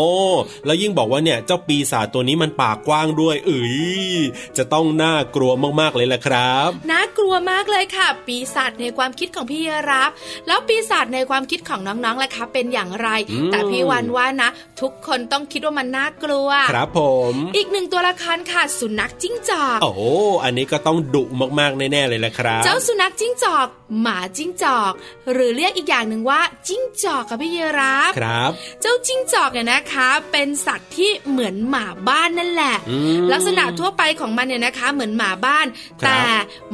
[0.66, 4.18] แล้วยิ่งบอกว่าเนี่ยเจ้าปีศาจตัวนี้มันปากกว้างด้วยเอ้ย
[4.58, 9.62] จะต้องน่ากลัวมากๆเลยแหละครับน่ากลัวมากเลยค่ะ ปีศาจในความคิดของพี่
[9.92, 10.12] รับ
[10.48, 14.50] แล้วปีศาจในความคิดของน้องๆล่ะคะเป็นอย่างไรอืมแต่พี่วันว่านะ
[14.82, 17.02] ทุกคนต้องคิดว่ามันน่ากลัว ครับผ
[17.32, 20.02] ม อีกหนึ่งตัวละครค่ะสุนัขจิ้งจอกโอ้โห
[20.44, 21.24] อันนี้ก็ต้องดุ
[21.60, 23.68] มากๆแน่ๆเลยแหละครับ เจ้าสุนัขจิ้งจอก
[24.02, 24.94] หมาจิ้งจอก
[25.32, 28.52] หรือเรียกอีกอย่างหนึ่งว่าจิ้งจอกค่ะพี่เยรับครับ
[28.82, 36.22] เจ้าจิ้งจอกเนี่ยนะคะ เป็นสัตว์ที่เหมือนหมาบ้านนั่นแหละอืมลักษณะทั่วไปของมันเนี่ยนะคะ เหมือนหมาบ้านครับแต่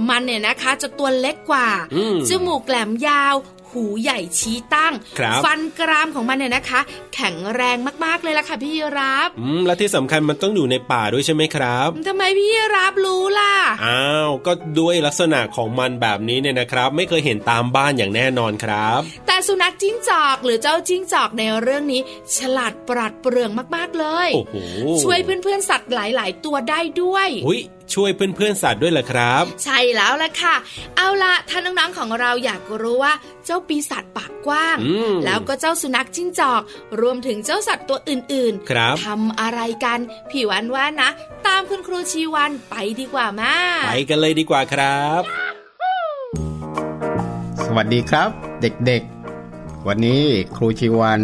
[0.10, 3.36] มันเนี่ยนะคะจะตัวเล็กกว่าอืมจมูกแหลมยาว
[3.72, 6.82] หูใหญ่ชี้ตั้งครับฟันกรามของมันเนี่ยนะคะ
[7.15, 13.53] แข็งแรงมากๆเลยล่ะค่ะพี่ยีรับอืมและที่สำคัญมันต้องอยู่ในป่าด้วยใช่ไหมครับทำไมพี่ยีรับรู้ล่ะ
[13.86, 22.01] อ้าวก็ด้วยลักษณะของมันแบบนี้เนี่ยนะครับ ไม่เคยเห็นตามบ้านอย่างแน่นอนครับ แต่สุนัขจิ้งจอกหรือเจ้าจิ้งจอกในเรื่องนี้
[22.38, 24.55] ฉลาดปราดเปรื่องมากๆเลย โอ้โห
[25.03, 27.61] ช่วยเพื่อนๆสัตว์หลาย ๆ ตัวได้ด้วยอุ้ย
[27.94, 30.56] ช่วยเพื่อนๆสัตว์ด้วยเหรอครับ ใช่แล้วล่ะค่ะ
[30.98, 33.14] เอาล่ะถ้าน้องๆของเราอยากรู้ว่า
[33.46, 36.62] เจ้าปีศาจปากกว้างอืมแล้วก็เจ้าสุนัขจิ้งจอก
[37.02, 41.10] รวมถึงเจ้าสัตว์ตัวอื่นครับทำอะไรกันพี่วันว่านะ
[41.48, 43.54] ตามคุณครูชีวันไปดีกว่ามา
[43.88, 45.22] ไปกันเลยดีกว่าครับ
[47.66, 48.30] สวัสดีครับ
[48.62, 50.24] เด็กๆ วันนี้
[50.56, 51.22] ครูชีวัน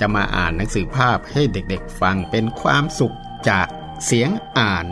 [0.00, 3.14] จะมาอ่านหนังสือภาพให้เด็กๆ ฟังเป็นความสุข
[3.48, 3.66] จาก
[4.04, 4.86] เสียงอ่าน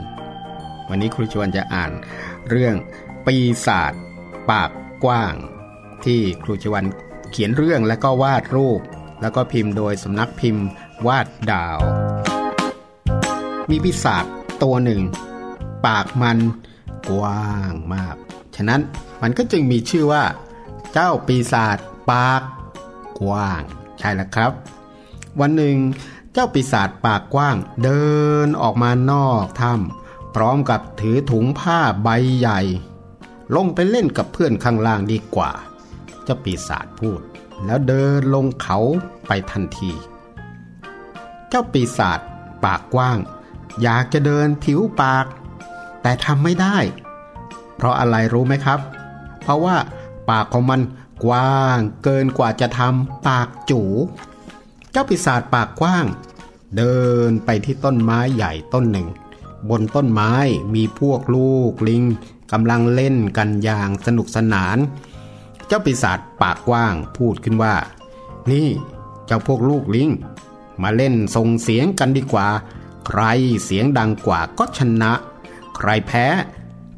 [0.88, 1.92] วันนี้ครูชวันจะอ่าน
[2.50, 2.74] เรื่อง
[3.26, 3.92] ปีศาจ
[4.50, 4.70] ปาก
[5.04, 5.34] กว้าง
[6.04, 6.84] ที่ครูชวัน
[7.30, 8.80] เขียนเรื่องและก็วาดรูป
[9.22, 10.66] แล้วก็พิมพ์โดยสำนักพิมพ์
[11.06, 11.80] วาดดาว
[13.70, 14.24] มีปีศาจ
[14.62, 15.00] ตัวหนึ่ง
[15.86, 16.38] ปากมัน
[17.08, 18.16] กว้างมาก
[18.56, 18.80] ฉะนั้น
[19.22, 20.24] มันก็จึงมีชื่อว่า
[20.92, 21.78] เจ้าปีศาจ
[22.10, 22.42] ปาก
[23.20, 23.62] กว้าง
[23.98, 24.52] ใช่แล้วครับ
[25.40, 25.76] วันหนึ่ง
[26.32, 28.04] เจ้าปีศาจปากกว้างเดิ
[28.46, 30.03] นออกมานอกถ้ำ
[30.34, 32.08] พร้อมกับถือถุงผ้าใบ
[32.38, 32.60] ใหญ่
[33.56, 35.52] ลงไปเล่นกับเพื่อนข้างล่างดีกว่า
[36.24, 37.20] เจ้าปีศาจพูด
[37.64, 38.78] แล้วเดินลงเขา
[39.26, 39.92] ไปทันที
[41.48, 42.20] เจ้าปีศาจ
[42.64, 43.18] ปากกว้าง
[43.82, 45.26] อยากจะเดินผิวปาก
[46.02, 46.76] แต่ทำไม่ได้
[47.76, 48.80] เพราะอะไรรู้ไหมครับ
[49.40, 49.76] เพราะว่า
[50.30, 50.80] ปากของมัน
[51.24, 53.82] กว้างเกินกว่าจะทำปากจู
[54.90, 56.06] เจ้าปีศาจปากกว้าง
[56.76, 59.08] เดินไปที่ต้นไม้ใหญ่ต้นหนึ่ง
[59.70, 60.34] บนต้นไม้
[60.74, 62.04] มีพวกลูกลิง
[62.52, 64.78] กำลังเล่นกันอย่างสนุกสนาน
[65.66, 67.74] เจ้าปีศาจปากกว้างพูดขึ้นว่า
[68.50, 68.68] นี่
[69.26, 70.10] เจ้าพวกลูกลิง
[70.82, 72.48] มาเล่นส่งเสียงกันดีกว่า
[73.06, 73.22] ใคร
[73.64, 75.12] เสียงดังกว่าก็ชนะ
[75.76, 76.26] ใครแพ้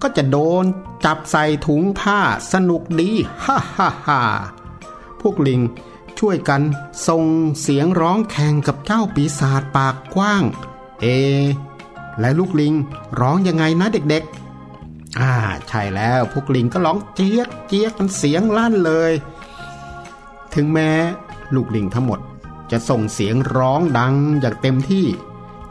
[0.03, 0.65] ก็จะโดน
[1.05, 2.21] จับใส่ถุงผ้า
[2.53, 3.11] สนุกดี
[3.45, 4.21] ฮ่าฮ่าฮ่า
[5.21, 5.61] พวกลิง
[6.19, 6.63] ช่วยกัน
[7.09, 7.25] ส่ง
[7.61, 10.43] เสียงร้องแข่งกับเจ้าปีศาจปากกว้าง
[11.01, 11.07] เอ
[12.21, 12.75] และลูกลิง
[13.21, 15.35] ร้องยังไงนะเด็กๆ อ่า
[15.69, 19.13] ใช่แล้วพวกลิงก็ร้องเจี๊ยกเจี๊ยกกันเสียงลั่นเลย
[20.55, 20.91] ถึงแม้
[21.55, 22.21] ลูกลิงทั้งหมด
[22.71, 25.07] จะส่งเสียงร้องดังอย่างเต็มที่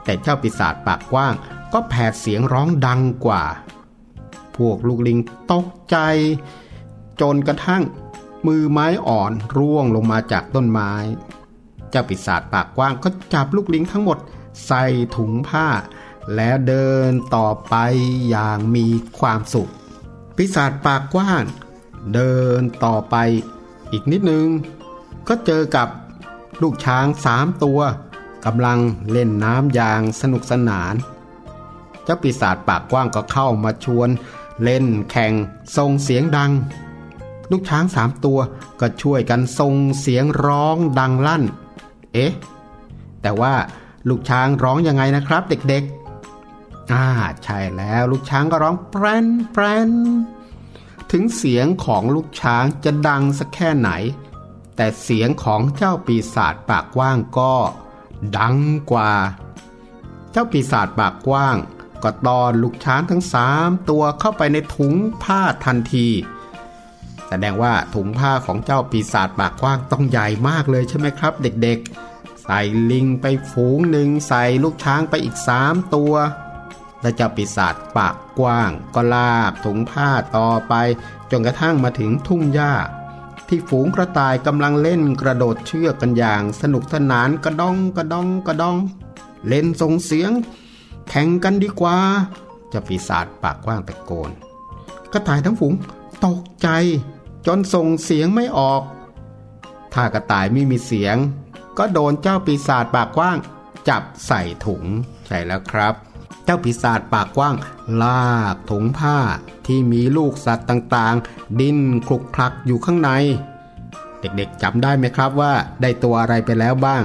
[0.03, 1.33] แต่เจ้าปีศาจปากกว้าง
[1.73, 3.43] ก็แผดเสียงร้องดังกว่า
[4.57, 5.17] พวกลูกลิง
[5.51, 5.97] ตกใจ
[7.21, 7.83] จนกระทั่ง
[8.47, 10.91] มือไม้อ่อนร่วงลงมาจากต้นไม้
[11.89, 14.17] เจ้าปีศาจปากกว้างก็จับลูกลิงทั้งหมด
[14.65, 14.83] ใส่
[15.15, 15.67] ถุงผ้า
[16.36, 17.76] แล้วเดินต่อไป
[18.30, 18.86] อย่างมี
[19.19, 19.71] ความสุข
[20.36, 21.43] ปีศาจปากกว้าง
[22.13, 23.15] เดินต่อไป
[23.91, 24.47] อีกนิดนึง
[25.28, 25.88] ก็เจอกับ
[26.61, 27.80] ลูกช้างสามตัว
[28.45, 28.80] กำลัง
[29.11, 30.93] เล่นน้ำอย่างสนุกสนาน
[32.03, 34.09] เจ้าปีศาจปากกว้างก็เข้ามาชวน
[34.63, 35.34] เล่นแข่ง
[35.78, 36.51] ส่งเสียงดัง
[37.51, 38.39] ลูกช้างสามตัว
[38.80, 41.43] ก็ช่วยกันส่งเสียงร้องดังลั่น
[42.13, 42.32] เอ๊ะ
[43.21, 43.53] แต่ว่า
[44.09, 46.04] ลูกช้างร้องยังไงนะครับเด็กๆ
[46.91, 47.07] อ่า
[47.43, 49.91] ใช่แล้วลูกช้างก็ร้องแปรนแปรน
[51.11, 53.89] ถึงเสียงของลูกช้างจะดังสักแค่ไหน
[54.75, 57.53] แต่เสียงของเจ้าปีศาจปากกว้างก็
[58.38, 58.57] ดัง
[58.91, 59.11] กว่า
[60.31, 61.57] เจ้าปีศาจปากกว้าง
[62.03, 66.07] ก็ตอนลูกช้างทั้งสามตัวเข้าไปในถุงผ้าทันที
[67.27, 72.59] แสดงว่าถุงผ้าของเจ้าปีศาจปากกว้างต้องใหญ่มากเลยใช่ไหมครับ เด็กๆ ใส่
[72.91, 76.13] ลิงไปฝูงหนึ่งใส่ลูกช้างไปอีกสามตัว
[77.05, 80.73] และเจ้าปีศาจปากกว้าง ก็ลากถุงผ้าต่อไป
[81.31, 82.73] จนกระทั่งมาถึงทุ่งหญ้า
[83.47, 88.77] ที่ฝูงกระต่ายกำลังเล่นกระโดดเชือกกันอย่าง สนุกสนานกระดองกระดองกระดอง
[89.47, 90.31] เล่นส่งเสียง
[91.09, 91.97] แข่งกันดีกว่า
[92.69, 94.31] เจ้าปีศาจปากกว้างตะโกน
[95.13, 95.73] กระต่ายทั้งฝูง
[96.25, 96.67] ตกใจ
[97.47, 98.81] จนส่งเสียงไม่ออก
[99.93, 101.17] ถ้ากระต่ายไม่มีเสียง
[101.77, 103.37] ก็โดนเจ้าปีศาจปากกว้าง
[103.89, 104.83] จับใส่ถุง
[105.27, 105.95] ใช่แล้วครับ
[106.45, 107.55] เจ้าปีศาจปากกว้าง
[108.01, 109.17] ลากถุงผ้า
[109.67, 113.09] ที่มีลูกสัตว์ต่างๆ ดิ้นคลุกคลักอยู่ข้างใน
[114.19, 117.03] เด็กๆจำได้ไหมครับว่าได้ตัวอะไรไปแล้วบ้าง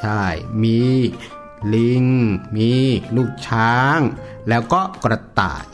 [0.00, 0.22] ใช่
[0.62, 0.80] มี
[1.74, 2.04] ลิง
[2.56, 2.70] มี
[3.16, 3.98] ลูกช้าง
[4.48, 5.64] แล้วก็กระต่าย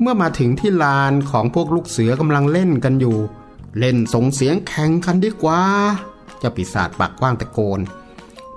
[0.00, 3.16] เมื่อมาถึงที่ลานของพวกลูกเสือกำลังเล่นกันอยู่
[3.78, 5.62] เล่นส่งเสียงแข่งกันดีกว่า
[6.38, 7.80] เจ้าปีศาจปากกว้างตะโกน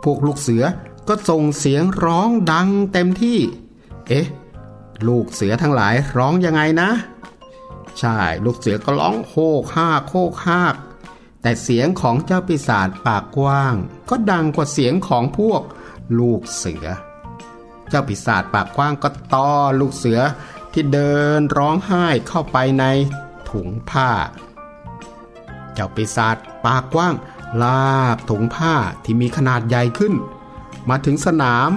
[0.04, 0.64] พวกลูกเสือ
[1.08, 3.40] ก็ส่งเสียงร้องดังเต็มที่
[4.08, 4.28] เอ๊ะ
[5.08, 6.90] ลูกเสือทั้งหลายร้องยังไงนะ
[8.00, 10.76] ใช่ลูกเสือก็ร้องโฮกฮากโฮกฮาก
[11.42, 13.76] แต่เสียงของเจ้าปีศาจปากกว้าง
[14.10, 15.62] ก็ดังกว่าเสียงของพวก
[16.20, 16.86] ลูกเสือ
[17.90, 19.50] เจ้าปีศาจปากกว้างก็ต้อ
[19.80, 20.20] ลูกเสือ
[20.74, 22.86] ที่เดินร้องไห้เข้าไปใน
[23.50, 24.12] ถุงผ้า
[25.74, 26.36] เจ้าปีศาจ
[26.66, 27.16] ปากกว้าง
[27.64, 28.74] ลากถุงผ้า
[29.04, 30.14] ที่มีขนาดใหญ่ขึ้น
[30.90, 31.70] มาถึงสนาม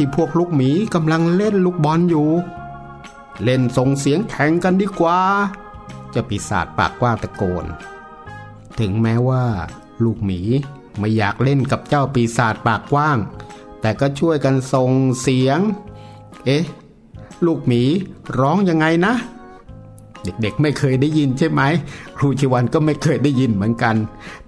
[0.00, 2.28] ที่พวกลูกหมีกำลังเล่นลูกบอลอยู่
[3.44, 5.20] เล่นส่งเสียงแข่งกันดีกว่า
[6.10, 7.64] เจ้าปีศาจปากกว้างตะโกน
[8.78, 9.44] ถึงแม้ว่า
[10.04, 10.40] ลูกหมี
[10.98, 13.18] ไม่อยากเล่นกับเจ้าปีศาจปากกว้าง
[13.80, 14.90] แต่ก็ช่วยกันส่ง
[15.20, 15.58] เสียง
[16.44, 16.64] เอ๊ะ
[17.46, 17.82] ลูกหมี
[18.40, 19.14] ร้องยังไงนะ
[20.24, 21.62] เด็กๆไม่เคยได้ยินใช่ไหม
[22.16, 23.96] ครูชิวันก็ไม่เคยได้ยินเหมือนกัน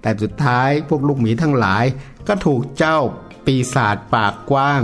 [0.01, 1.85] แต่สุดท้ายพวกลูกหมีทั้งหลาย
[2.27, 2.97] ก็ถูกเจ้า
[3.45, 4.81] ปีศาจปากกว้าง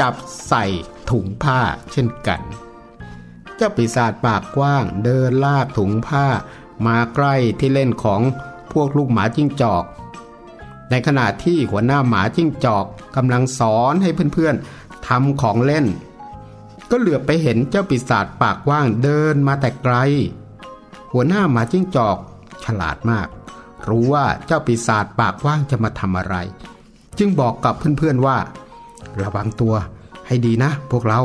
[0.00, 0.14] จับ
[0.48, 0.64] ใส่
[1.10, 1.60] ถุงผ้า
[1.92, 2.40] เช่นกัน
[3.56, 6.26] เจ้าปีศาจปากกว้างเดินลากถุงผ้า
[6.86, 8.20] มาใกล้ที่เล่นของ
[8.72, 9.84] พวกลูกหมาจิ้งจอก
[10.90, 12.86] ในขณะที่หัวหน้าหมาจิ้งจอก
[13.16, 15.86] กำลังสอนให้เพื่อนๆทำของเล่น
[16.90, 19.96] ก็เหลือไปเห็นเจ้าปีศาจปากกว้างเดินมาแต่ไกล
[21.12, 22.16] หัวหน้าหมาจิ้งจอก
[22.64, 23.28] ฉลาดมาก
[23.88, 26.36] รู้ว่าเจ้าปีศาจปากกว้างจะมาทำอะไร
[27.18, 28.38] จึงบอกกับเพื่อนๆว่า
[29.22, 29.74] ระวังตัว
[30.26, 31.20] ให้ดีนะ พวกเรา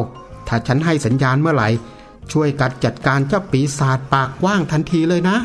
[0.47, 1.69] ถ้าฉันให้สัญญาณเมื่อไหร่
[2.31, 5.37] ช่วยกัดจัดการเจ้าปีศาจปากกว้างทันทีเลยนะ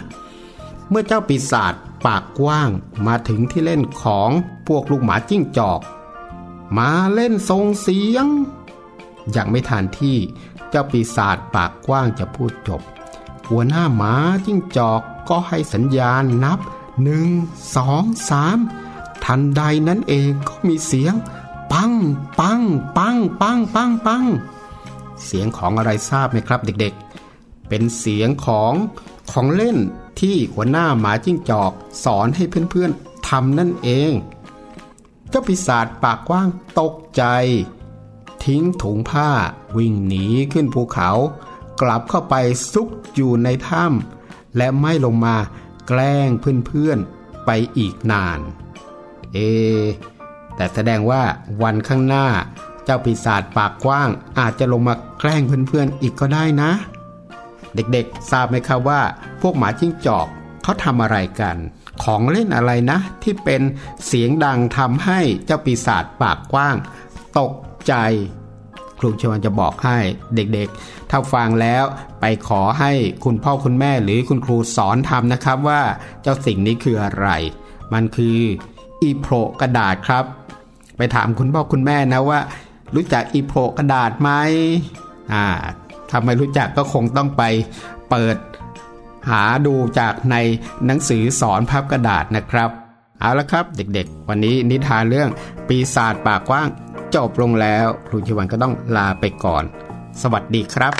[0.88, 1.74] เมื่อเจ้าปีศาจ
[2.06, 2.68] ปากกว้าง
[3.06, 4.30] มาถึงที่เล่นของ
[4.66, 5.80] พวกลูกหมาจิ้งจอก
[6.78, 8.26] มาเล่นทรงเสียง
[9.32, 10.16] อย่างไม่ทันที่
[10.70, 12.80] เจ้าปีศาจปากกว้างจะพูดจบ
[13.48, 14.14] หัวหน้าหมา
[14.46, 16.58] จิ้งจอกก็ให้สัญญาณนับ
[17.02, 17.28] หนึ่ง
[17.76, 18.58] สองสาม
[19.24, 21.14] ทันใดนั้นเองก็มีเสียง
[21.72, 21.92] ปัง
[22.40, 22.60] ปัง
[22.96, 24.24] ปัง ปัง ปัง ปัง
[25.24, 28.74] เสียงของอะไรทราบไหมครับ เด็กๆ เป็นเสียงของ
[29.32, 29.78] ของเล่น
[30.20, 31.72] ที่หัวหน้าหมาจิ้งจอก
[32.04, 34.12] สอนให้เพื่อนๆทำนั่นเอง
[35.28, 36.48] เจ้าปีศาจปากกว้าง
[36.80, 37.24] ตกใจ
[38.44, 39.30] ทิ้งถุงผ้า
[39.76, 41.10] วิ่งหนีขึ้นภูเขา
[41.80, 42.34] กลับเข้าไป
[42.72, 45.36] ซุกอยู่ในถ้ำและไม่ลงมา
[45.88, 48.40] แกล้งเพื่อนๆไปอีกนาน
[49.32, 49.38] เอ
[50.56, 51.22] แต่แสดงว่า
[51.62, 52.26] วันข้างหน้า
[52.84, 56.70] เจ้าปีศาจปากกว้าง อาจจะลงมาแกล้งเพื่อนๆอีกก็ได้นะ
[57.74, 59.00] เด็กๆ ทราบไหมครับว่า
[59.40, 60.26] พวกหมาจิ้งจอก
[60.62, 61.56] เขาทำอะไรกัน
[62.02, 63.62] ของเล่นอะไรนะ ที่เป็น
[64.06, 66.76] เสียงดังทำให้เจ้าปีศาจปากกว้าง
[67.38, 67.52] ตก
[67.86, 67.94] ใจ
[68.98, 69.98] ครูชวนจะบอกให้
[70.34, 71.84] เด็กๆ ถ้าฟังแล้ว
[72.20, 72.92] ไปขอให้
[73.24, 75.82] คุณพ่อคุณแม่หรือคุณครูสอนทำนะครับว่า
[76.22, 77.28] เจ้าสิ่งนี้คืออะไร
[77.92, 78.38] มันคือ
[79.02, 80.24] อีโปรกระดาษครับ
[80.96, 82.40] ไปถามคุณพ่อคุณแม่นะว่า
[82.94, 84.30] รู้จักอีโปรกระดาษไหม
[85.32, 85.46] อ่า
[86.10, 87.42] ถ้าไม่รู้จักก็คงต้องไป
[88.10, 88.36] เปิด
[89.30, 90.36] หาดูจากใน
[90.86, 92.70] หนังสือสอนพับกระดาษนะครับ
[93.20, 95.30] เอาละครับเด็กๆ วันนี้นิทานเรื่อง
[95.68, 96.68] ปีศาจปากกว้าง
[97.14, 99.64] จบลงแล้ว ครูชิวันก็ต้องลาไปก่อน
[100.22, 100.92] สวัสดีครับ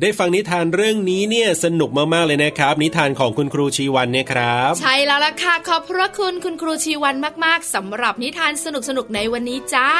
[0.00, 8.66] ได้ฟังนิทานเรื่องนี้เนี่ยสนุกมากๆเลยนะครับ นิทานของคุณครูชีวันเนี่ยครับ ใช่แล้วล่ะค่ะขอบพระคุณคุณครูชีวันมากๆสำหรับนิทานส
[8.96, 9.90] นุกๆในวันนี้จ้า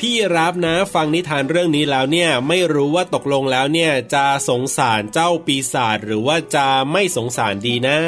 [0.00, 7.98] พี่รับนะ ฟังนิทานเรื่องนี้แล้วเนี่ยไม่รู้ว่าตกลงแล้วเนี่ยจะสงสารเจ้าปีศาจหรือว่าจะไม่สงสารดีนะ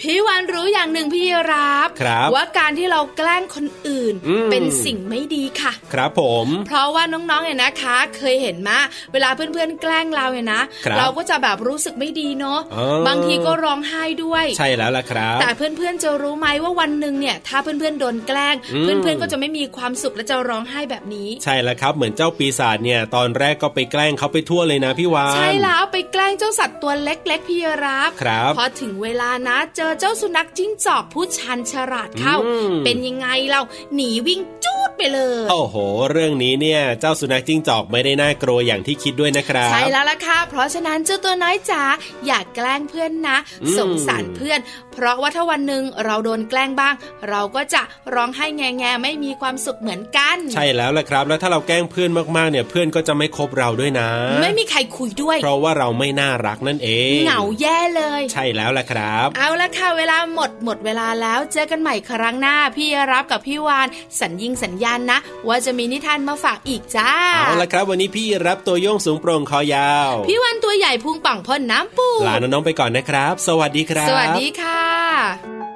[0.00, 8.78] พี่วันรู้อย่างหนึ่งพี่รับครับว่าการที่เราแกล้งคนอื่นอืมเป็นสิ่งไม่ดีค่ะ ครับผม เพราะว่าน้องๆเนี่ยนะคะ เคยเห็นมา
[9.12, 10.65] เวลาเพื่อนๆแกล้งเราเนี่ยนะครับ
[10.98, 33.62] เราก็จะแบบรู้สึกไม่ดีเนาะอ๋อบางทีก็ร้องไห้ด้วย ใช่แล้วล่ะครับ แต่เพื่อนๆจะรู้ไหมว่าวันหนึ่งเนี่ยถ้าเพื่อนๆโดนแกล้งอืมเพื่อนๆก็จะไม่มีความสุขและจะร้องไห้แบบนี้ ใช่แล้วครับ เหมือนเจ้าปีศาจเนี่ยตอนแรกก็ไปแกล้งเขาไปทั่วเลยนะพี่วานใช่แล้วไปแกล้งเจ้าสัตว์ตัวเล็กๆพี่รับครับพอถึงเวลานะเจอเจ้าสุนัขจิ้งจอกผู้ชันฉลาดเข้าอืมเป็นยังไงเรา
[33.94, 35.76] หนีวิ่งจูด ไปเลย โอ้โห
[36.10, 41.82] เรื่องนี้เนี่ย เจ้าสุนัขจิ้งจอกไม่ได้น่ากลัวอย่างที่คิดด้วยนะครับ ใช่แล้วล่ะค่ะ เพราะฉะนั้นเจ้าตัวน้อยจ๋า
[42.26, 44.58] อย่าแกล้งเพื่อนนะอืมสงสารเพื่อน
[44.96, 46.94] เพราะว่าถ้าวันหนึ่งเราโดนแกล้งบ้าง
[47.30, 47.82] เราก็จะ
[48.14, 54.08] ร้องไห้แงแงๆไม่มีความสุขเหมือนกัน ใช่แล้วล่ะครับ แล้วถ้าเราแกล้งเพื่อนมากๆเนี่ยเพื่อนก็จะไม่คบเราด้วยนะ
[54.42, 63.86] ไม่มีใครคุยด้วย เพราะว่าเราไม่น่ารักนั่นเองเหงาแย่เลย ใช่แล้วล่ะครับ เอาละค่ะเวลาหมดหมดเวลาแล้วเจอกันใหม่ครั้งหน้าพี่รับกับพี่วาน
[64.20, 65.18] สัญญิงสัญญาณนะ
[65.48, 67.10] ว่าจะมีนิทานมาฝากอีกจ้า
[67.44, 75.75] เอาละครับ วันนี้พี่รับตัวโยงสูงโปร่งคอยาว พี่วานตัวใหญ่พุงป่องพ่นน้ำปูลาน้องๆไปก่อนนะครับ สวัสดีครับ สวัสดีค่ะนิ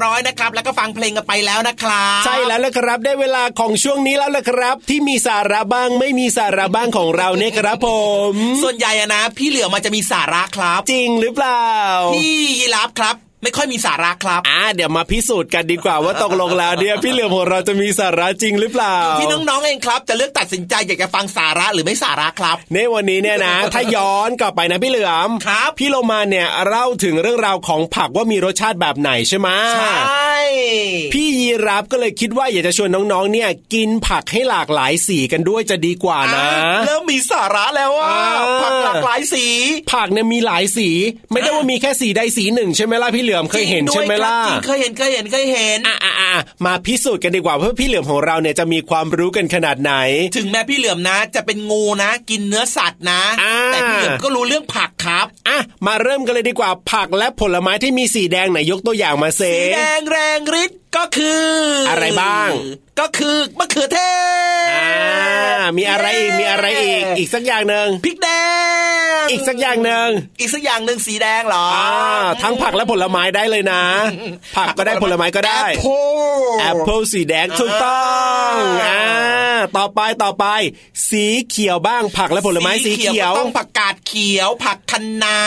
[0.00, 7.88] รียบร้อยนะครับ แล้วก็ฟังเพลงกันไปแล้วนะครับใช่แล้วละครับ ได้เวลาของช่วงนี้แล้วละครับ ที่มีสาระบ้างไม่มีสาระบ้างของเราเนี่ยครับผ
[8.30, 8.32] ม
[8.62, 11.66] ส่วนใหญ่อะนะ พี่เหลือมันจะมีสาระครับ จริงหรือเปล่า
[12.14, 30.38] พี่ยีรับครับ ไม่ค่อยมีสาระครับอ่าเดี๋ยวมาพิสูจน์กันดีกว่าว่าตกลงแล้วเนี่ยพี่เหลือมของเราจะมีสาระจริงหรือเปล่าที่น้องๆเองครับจะเลือกตัดสินใจอยากจะฟังสาระหรือไม่สาระครับในวันนี้เนี่ยนะ ถ้าย้อนกลับไปนะพี่เหลือมครับพี่โลมาเนี่ยเล่าถึงเรื่องราวของผักว่ามีรสชาติแบบไหนใช่ไหมใช่
[31.12, 36.46] พี่ยีรับก็เลยคิดว่าอยากจะชวนน้องๆเนี่ย กินผักให้หลากหลายสีกันด้วยจะดีกว่านะ
[36.86, 39.46] เริ่มมีสาระแล้วว่าอ่าผักหลากหลายสี
[39.92, 40.88] ผักเนี่ยมีหลายสี
[41.32, 46.32] ไม่ได้ว่ามีแค่สีใดสีหนึ่งใช่ไหมล่ะพี่เหลือมเคยเห็นใช่ไหมล่ะจริงเคยเห็นเคยเห็นเคยเห็นอะอะอะ
[46.64, 49.92] มาพิสูจน์กันดีกว่าเพื่อพี่เหลือมของเราเนี่ยจะมีความรู้กันขนาดไหน
[50.36, 61.44] ถึงแม้พี่เหลือมนะ จะเป็นงูนะ กินเนื้อสัตว์นะอ่าแต่พี่เหลือมก็รู้เรื่องผักครับอะมาเริ่มกันเลยดีกว่าผักและผลไม้ที่มีสีแดงไหนยกตัวอย่างมาซิสีแดงแรงฤทธิ์ก็คือ
[61.88, 62.50] อะไรบ้าง
[63.00, 63.98] ก็คือมะเขือเท
[64.66, 64.90] ศอ่า
[65.76, 68.28] มีอะไรอีกมีอะไรอีกอีกสักอย่างหนึ่งพริกแด
[69.22, 70.08] งอีกสักอย่างหนึ่ง
[70.40, 71.90] อีกสักอย่างหนึ่งสีแดงเหรออ่า
[72.42, 73.82] ทั้งผักและผลไม้ได้เลยนะ
[74.56, 76.00] ผักก็ได้ผลไม้ก็ได้แอปเปิ้
[76.42, 78.04] ลแอปเปิลสีแดงถูกต้อ
[78.50, 78.52] ง
[78.88, 79.02] อ่า
[79.76, 80.46] ต่อไปต่อไป
[81.10, 85.38] สีเขียวบ้างผักและผลไม้สีเขียวก็ต้องผักกาดเขียว ผักคะน้า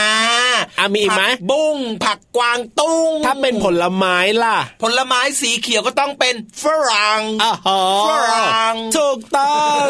[0.79, 9.83] อะมีอีกไหมผับุ้งผักกวางตุ้งถ้าเป็นผลไม้ล่ะ ผลไม้สีเขียวก็ต้องเป็นฝรั่งอ๋อฝรั่งถูกต้อง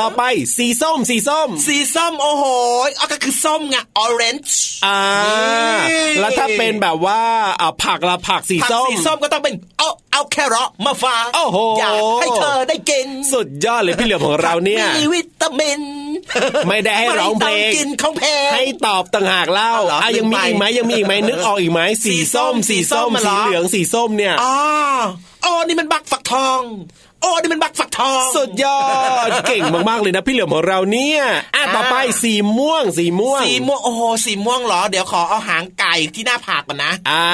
[0.00, 0.22] ต่อไป
[0.56, 2.44] สีส้มสีส้ม สีส้มโอ้โห
[2.98, 4.52] อ๋อก็คือส้มไง orange
[4.86, 4.98] อ่า
[5.90, 7.20] นี่แล้วถ้าเป็นแบบว่า
[7.60, 15.80] อ่าผักละผักสีผักส้มสีส้มก็ต้องเป็นเอาเอาแครอทมาฝากโอ้โหอยากให้เธอได้กิน สุดยอดเลยพี่เหลือมของเราเนี่ยมีวิตามิน
[16.68, 24.54] ไม่ได้ให้ร้องเพลงไม่ต้กินของแพงให้ตอบต่างหากเล่าอ๋อเหรออะยังมีอีกไหมยังมีอีกไหมนึกออกอีกไหมสีส้ม สีสีส้ส้มมมาเหรสีอเหลืองสีส้มเนี่ยอ๋อ
[25.44, 26.60] อ๋อนี่มันบักฝักทอง
[27.22, 28.80] โอ้นี่มันบักฝักทองสุดยอ
[29.26, 31.20] ดเก่งมากๆเลยนะพี่เหลือมของเราเนี่ย
[31.54, 37.24] อะต่อไปสีม่วงสีม่วงสีม่วงโอ้โหสีม่วงเหรอเดี๋ยวขอเอาหางไก่ที่หน้าผากก่อนนะอ่า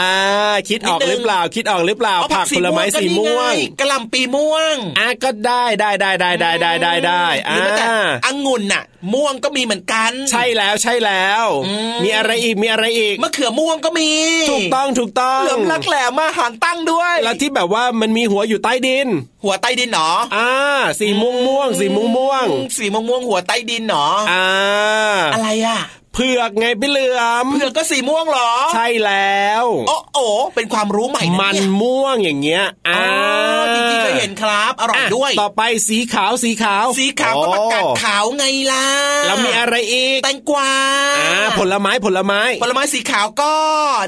[0.69, 7.87] คิดออกนิดนึงหรือเปล่าคิดออกหรือเปล่าเอาผักผลไม้สีม่วงก็นี่ไกระหล่ำปีม่วงอะก็ได้ได้ได้ได้ได้ได้ได้ได้หอ่ารือแม้แต่
[8.27, 8.83] องุ่นน่ะ
[9.15, 14.11] ม่วงก็มีเหมือนกัน ใช่แล้วใช่แล้วอืมมีอะไรอีกมีอะไรอีกมะเขือม่วงก็มี
[14.51, 19.09] ถูกต้องถูกต้องเหลือมลักแหลมมาหางตั้งด้วย แล้วที่แบบว่ามันมีหัวอยู่ใต้ดิน
[19.45, 20.51] หัวใต้ดินเหรออ่า
[21.01, 24.45] สีม่วงม่วงสีม่วงม่วงสีม่วงม่วงหัวใต้ดินเหรออ่า
[25.35, 25.79] อะไรอะ
[26.15, 30.19] เผือกไงพี่เหลือม เผือกก็สีม่วงเหรอ ใช่แล้วโอ้โอ
[30.55, 33.07] เป็นความรู้ใหม่ะมันเยม่วงอย่างเงี้ยอ๋อ่า
[33.61, 38.87] อจริงๆเคยเห็นครับอร่อยด้วย ต่อไปสีขาวสีขาว สีขาวก็ประกาศโอ้ขาวไงล่ะ
[39.27, 40.71] แล้วมีอะไรอีกแตงกวา
[41.19, 43.55] อ่าผลไม้ผลไม้ ผลไม้สีขาวก็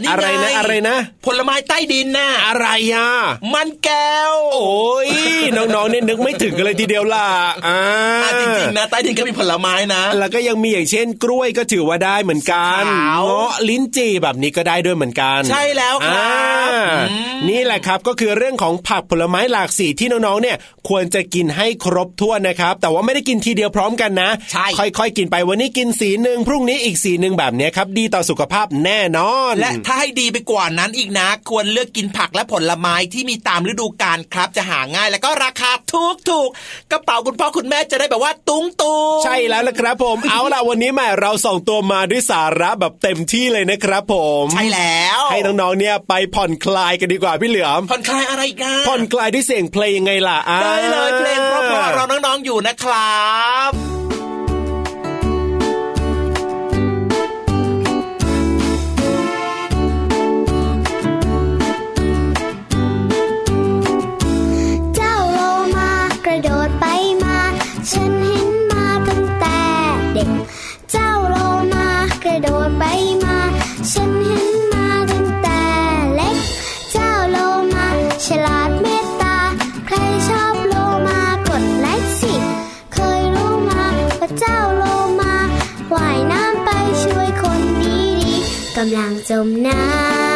[0.02, 0.96] นี่อะไรนะงอะไรนะ
[1.26, 3.10] ผลไม้ใต้ดินน่ะอะไรอะ
[3.54, 5.08] มันแก้ว โอ้ย
[5.56, 7.28] น้องๆเนี่ยนึกไม่ถึงกันเลยทีเดียวล่ะ
[7.66, 7.78] อ่า
[8.22, 16.34] อะจริงๆนะใต้ดินก็มีผลไม้นะ แล้วก็ยังมีอย่างเช่น กล้วยก็ถือว่าได้เหมือนกันขาวเงาะลิ้นจี่แบบนี้ก็ได้ด้วยเหมือนกัน ใช่แล้วครั
[16.68, 20.56] บอ่าอืมนี่แหละครับก็คือเรื่องของผักผลไม้หลากสีที่น้องๆเนี่ย
[20.88, 44.14] ควรจะกินให้ครบถ้วนนะครับ แต่ว่าไม่ได้กินทีเดียวพร้อมกันนะใช่ค่อยๆ กินไปวันนี้กินสีหนึ่งพรุ่งนี้อีกสีหนึ่งแบบเนี้ยครับ ดีต่อสุขภาพแน่นอน และถ้าให้ดีไปกว่านั้นอีกนะ ควรเลือกกินผักและผลไม้ที่มีตามฤดูกาลครับ จะหาง่ายแล้วก็ราคาถูกถูกๆกระเป๋าคุณพ่อคุณแม่จะได้แบบว่า ตุ้งตุงใช่แล้วละครับผมเอาล่ะวันนี้แม่เราส่งตัวมาด้วยสาระแบบเต็มที่เลยนะครับผ
[44.44, 53.20] มใช่แล้ว ให้น้องๆเนี่ยไปผ่อนคลายกันดีกว่าพี่เหลือมผ่อนคลายอะไรอีกันผ่อนคลายด้วยเสียงเพลงยังไงล่ะอ่าได้เลยเพลงเพราะๆเราน้องๆอยู่นะครั
[53.70, 54.09] บ
[72.82, 73.38] ระโดดไปมา
[73.92, 75.62] ฉันเห็นมาตั้งแต่
[76.14, 76.36] เล็ก
[76.92, 77.36] เจ้าโล
[77.74, 77.86] มา
[78.24, 79.36] ฉลาดเมตตา
[79.86, 79.96] ใคร
[80.28, 80.74] ชอบโล
[81.06, 82.34] มากดไลค์สิ
[82.92, 83.84] เคยรู้มา
[84.20, 84.84] ว่าเจ้าโล
[85.20, 85.34] มา
[85.94, 86.68] ว่ายน้ำไป
[87.02, 90.29] ช่วยคนดีๆกำลังจมน้ำ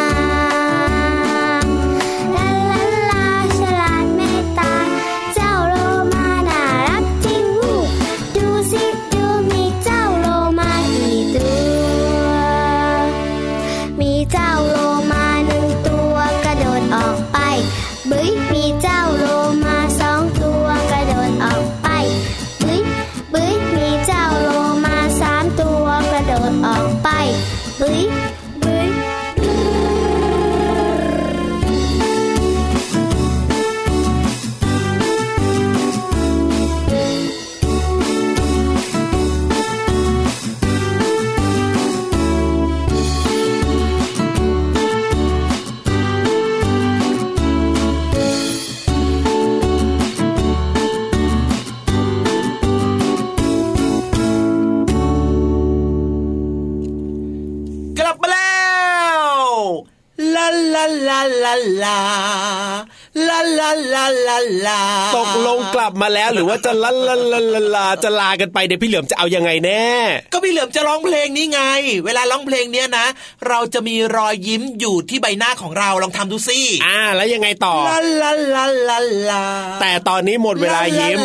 [63.67, 64.37] าลาลา
[64.67, 69.87] ลาลตกลงกลับมาแล้วหรือว่าจะลาลาลาลาลาจะลากันไปเดี๋ยวพี่เหลือมจะเอายังไงแน่
[70.33, 71.61] ก็พี่เหลือมจะร้องเพลงนี้ไง
[72.05, 73.05] เวลาร้องเพลงเนี้ยนะ
[73.47, 78.99] เราจะมีรอยยิ้มอยู่ที่ใบหน้าของเราลองทำดูสิอ่า แล้วยังไงต่อลาลาลาลา
[79.29, 79.43] ลา
[79.81, 81.19] แต่ตอนนี้หมดเวลายิ้ม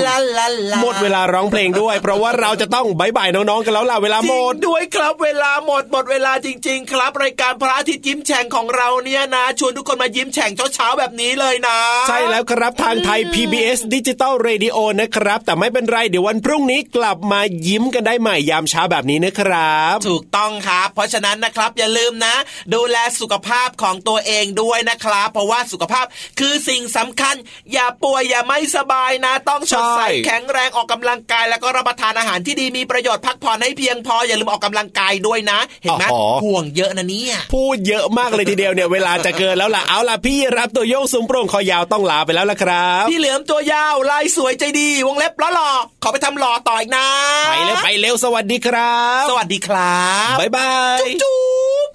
[0.82, 11.78] หมดเวลาร้องเพลงด้วย เพราะว่าเราจะต้องบายบายน้องๆกันแล้วล่ะเวลาหมดด้วยครับเวลาหมดหมดเวลาจริง ๆ ครับ รายการพระอาทิตย์ยิ้มแฉ่งของเราเนี่ยนะ ชวนทุกคนมายิ้มแฉ่งเช้าๆแบบนี้เลยนะ
[12.09, 22.35] ใช่แล้วครับทางไทย PBS ดิจิตอล Radio นะครับ แต่ไม่เป็นไรเดี๋ยววันพรุ่งนี้กลับมายิ้มกันได้ใหม่ยามเช้าแบบนี้นะครับ ถูกต้องครับ เพราะฉะนั้นนะครับอย่าลืมนะ
[22.74, 26.07] ดูแลสุขภาพของตัวเองด้วยนะครับ เพราะว่าสุขภาพ
[26.41, 27.35] คือสิ่งสำคัญ
[27.72, 45.71] อย่าป่วยอย่าไม่สบายนะ ต้องสดใสใช่แข็งแรงออกกำลังกาย แล้วก็รับประทานอาหารที่ดีมีประโยชน์พักผ่อนให้เพียงพออย่าลืมออกกำลังกายด้วยนะ เห็นไหมอ๋อห่วงเยอะนะเนี่ยพูดเยอะมากเลยทีเดียวเนี่ยเวลาจะเกินแล้วล่ะเอาล่ะพี่รับตัวโยกสูงโปร่งคอยาวต้องลาไปแล้วล่ะครับ พี่เหลือมตัวยาวลายสวยใจดี วงเล็บล้อหล่อ
[46.03, 47.07] ขอไปทำหล่อต่ออีกนะ
[47.49, 50.03] ไปเร็วไปเร็วสวัสดีครับ สวัสดีครั
[50.33, 51.39] บบ๊ายบายจุ๊
[51.87, 51.89] บ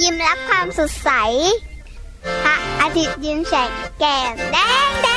[0.00, 1.10] ยิ้มรับความสดใส
[2.44, 4.56] พระอาทิตย์ยิ้มแฉกแก้มแด
[4.88, 5.08] งแด